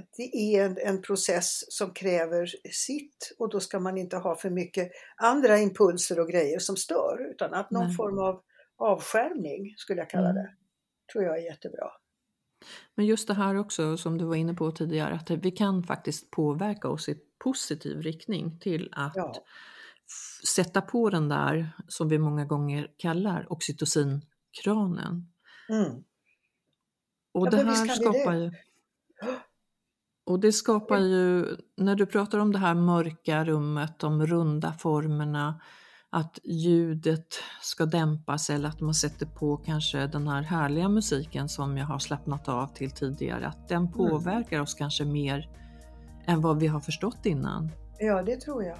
att 0.00 0.08
det 0.16 0.22
är 0.36 0.64
en, 0.64 0.78
en 0.78 1.02
process 1.02 1.64
som 1.68 1.94
kräver 1.94 2.46
sitt 2.72 3.34
och 3.38 3.50
då 3.50 3.60
ska 3.60 3.80
man 3.80 3.98
inte 3.98 4.16
ha 4.16 4.36
för 4.36 4.50
mycket 4.50 4.90
andra 5.16 5.58
impulser 5.58 6.20
och 6.20 6.28
grejer 6.28 6.58
som 6.58 6.76
stör 6.76 7.30
utan 7.30 7.54
att 7.54 7.70
någon 7.70 7.86
Nej. 7.86 7.96
form 7.96 8.18
av 8.18 8.42
avskärmning 8.78 9.74
skulle 9.76 10.00
jag 10.00 10.10
kalla 10.10 10.30
Mm. 10.30 10.42
det, 10.42 10.50
tror 11.12 11.24
jag 11.24 11.38
är 11.38 11.42
jättebra. 11.42 11.90
Men 12.94 13.06
just 13.06 13.28
det 13.28 13.34
här 13.34 13.54
också 13.56 13.96
som 13.96 14.18
du 14.18 14.24
var 14.24 14.34
inne 14.36 14.54
på 14.54 14.70
tidigare, 14.72 15.14
att 15.14 15.30
vi 15.30 15.50
kan 15.50 15.82
faktiskt 15.84 16.30
påverka 16.30 16.88
oss 16.88 17.08
i 17.08 17.18
positiv 17.44 18.02
riktning 18.02 18.58
till 18.60 18.88
att 18.92 19.12
Ja. 19.16 19.34
sätta 20.56 20.80
på 20.80 21.10
den 21.10 21.28
där 21.28 21.70
som 21.88 22.08
vi 22.08 22.18
många 22.18 22.44
gånger 22.44 22.90
kallar 22.96 23.52
oxytocinkranen. 23.52 25.32
Mm. 25.68 26.04
Och 27.32 27.46
Ja, 27.46 27.50
det 27.50 27.56
här 27.56 27.86
skapar 27.86 28.32
det. 28.32 28.38
ju 28.38 28.50
och 30.26 30.40
det 30.40 30.52
skapar 30.52 30.98
ju, 30.98 31.56
när 31.76 31.94
du 31.94 32.06
pratar 32.06 32.38
om 32.38 32.52
det 32.52 32.58
här 32.58 32.74
mörka 32.74 33.44
rummet, 33.44 33.98
de 33.98 34.26
runda 34.26 34.72
formerna, 34.72 35.60
att 36.10 36.38
ljudet 36.44 37.34
ska 37.62 37.86
dämpas 37.86 38.50
eller 38.50 38.68
att 38.68 38.80
man 38.80 38.94
sätter 38.94 39.26
på 39.26 39.56
kanske 39.56 40.06
den 40.06 40.28
här 40.28 40.42
härliga 40.42 40.88
musiken 40.88 41.48
som 41.48 41.76
jag 41.76 41.86
har 41.86 41.98
slappnat 41.98 42.48
av 42.48 42.66
till 42.74 42.90
tidigare, 42.90 43.46
att 43.46 43.70
Mm. 43.70 43.84
den 43.84 43.92
påverkar 43.92 44.60
oss 44.60 44.74
kanske 44.74 45.04
mer 45.04 45.48
än 46.26 46.40
vad 46.40 46.60
vi 46.60 46.66
har 46.66 46.80
förstått 46.80 47.26
innan. 47.26 47.70
Ja, 47.98 48.22
det 48.22 48.36
tror 48.40 48.64
jag. 48.64 48.78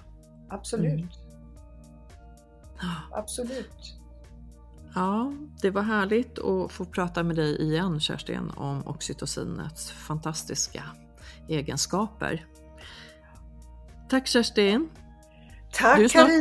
Absolut. 0.48 0.92
Mm. 0.94 1.08
Absolut. 3.12 3.94
Ja, 4.98 5.32
det 5.62 5.70
var 5.70 5.82
härligt 5.82 6.38
att 6.38 6.72
få 6.72 6.84
prata 6.84 7.22
med 7.22 7.36
dig 7.36 7.62
igen 7.62 8.00
Kerstin 8.00 8.50
om 8.56 8.86
oxytocinets 8.86 9.90
fantastiska 9.90 10.82
egenskaper. 11.48 12.46
Tack 14.08 14.26
Kerstin! 14.26 14.88
Tack 15.72 15.96
Du 15.98 16.04
är 16.04 16.08
snart- 16.08 16.28
är 16.28 16.32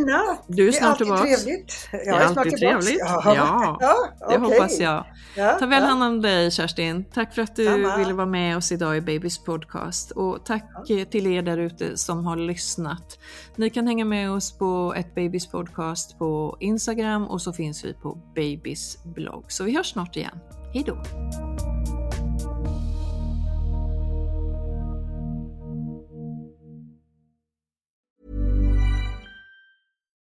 det 0.72 0.78
är 0.78 0.90
alltid 0.90 1.08
tillbaks. 1.08 1.44
trevligt. 1.44 1.90
Jag 1.92 2.02
Det 2.02 2.10
är 2.10 2.28
snart 2.28 2.38
alltid 2.38 2.58
trevligt. 2.60 3.00
Ja, 3.00 3.22
Ja, 3.36 3.78
ja 4.20 4.28
Det 4.30 4.38
hoppas 4.38 4.80
jag. 4.80 5.06
Ja, 5.36 5.58
Ta 5.60 5.66
väl 5.66 5.84
hand 5.84 6.04
om 6.04 6.22
dig 6.22 6.52
Kerstin. 6.52 7.06
Tack 7.14 7.36
för 7.36 7.42
att 7.42 7.56
du 7.56 7.66
Samma. 7.66 7.98
ville 7.98 8.14
vara 8.14 8.26
med 8.26 8.58
oss 8.58 8.72
idag 8.72 8.98
i 8.98 9.02
Babys 9.02 9.38
podcast. 9.38 10.12
Och 10.12 10.46
tack 10.46 10.64
till 11.12 11.28
er 11.28 11.42
där 11.42 11.58
ute 11.58 11.98
som 11.98 12.26
har 12.26 12.36
lyssnat. 12.38 13.20
Ni 13.56 13.70
kan 13.70 13.88
hänga 13.88 14.06
med 14.06 14.32
oss 14.32 14.58
på 14.58 14.94
ett 14.98 15.16
Babys 15.16 15.48
podcast 15.48 16.18
på 16.20 16.58
Instagram 16.60 17.28
och 17.28 17.42
så 17.42 17.54
finns 17.54 17.86
vi 17.86 17.94
på 17.94 18.18
Babys 18.36 18.98
blogg. 19.04 19.46
Så 19.48 19.64
vi 19.64 19.76
hörs 19.76 19.92
snart 19.92 20.16
igen. 20.16 20.40
Hej 20.74 20.84
då! 20.88 20.98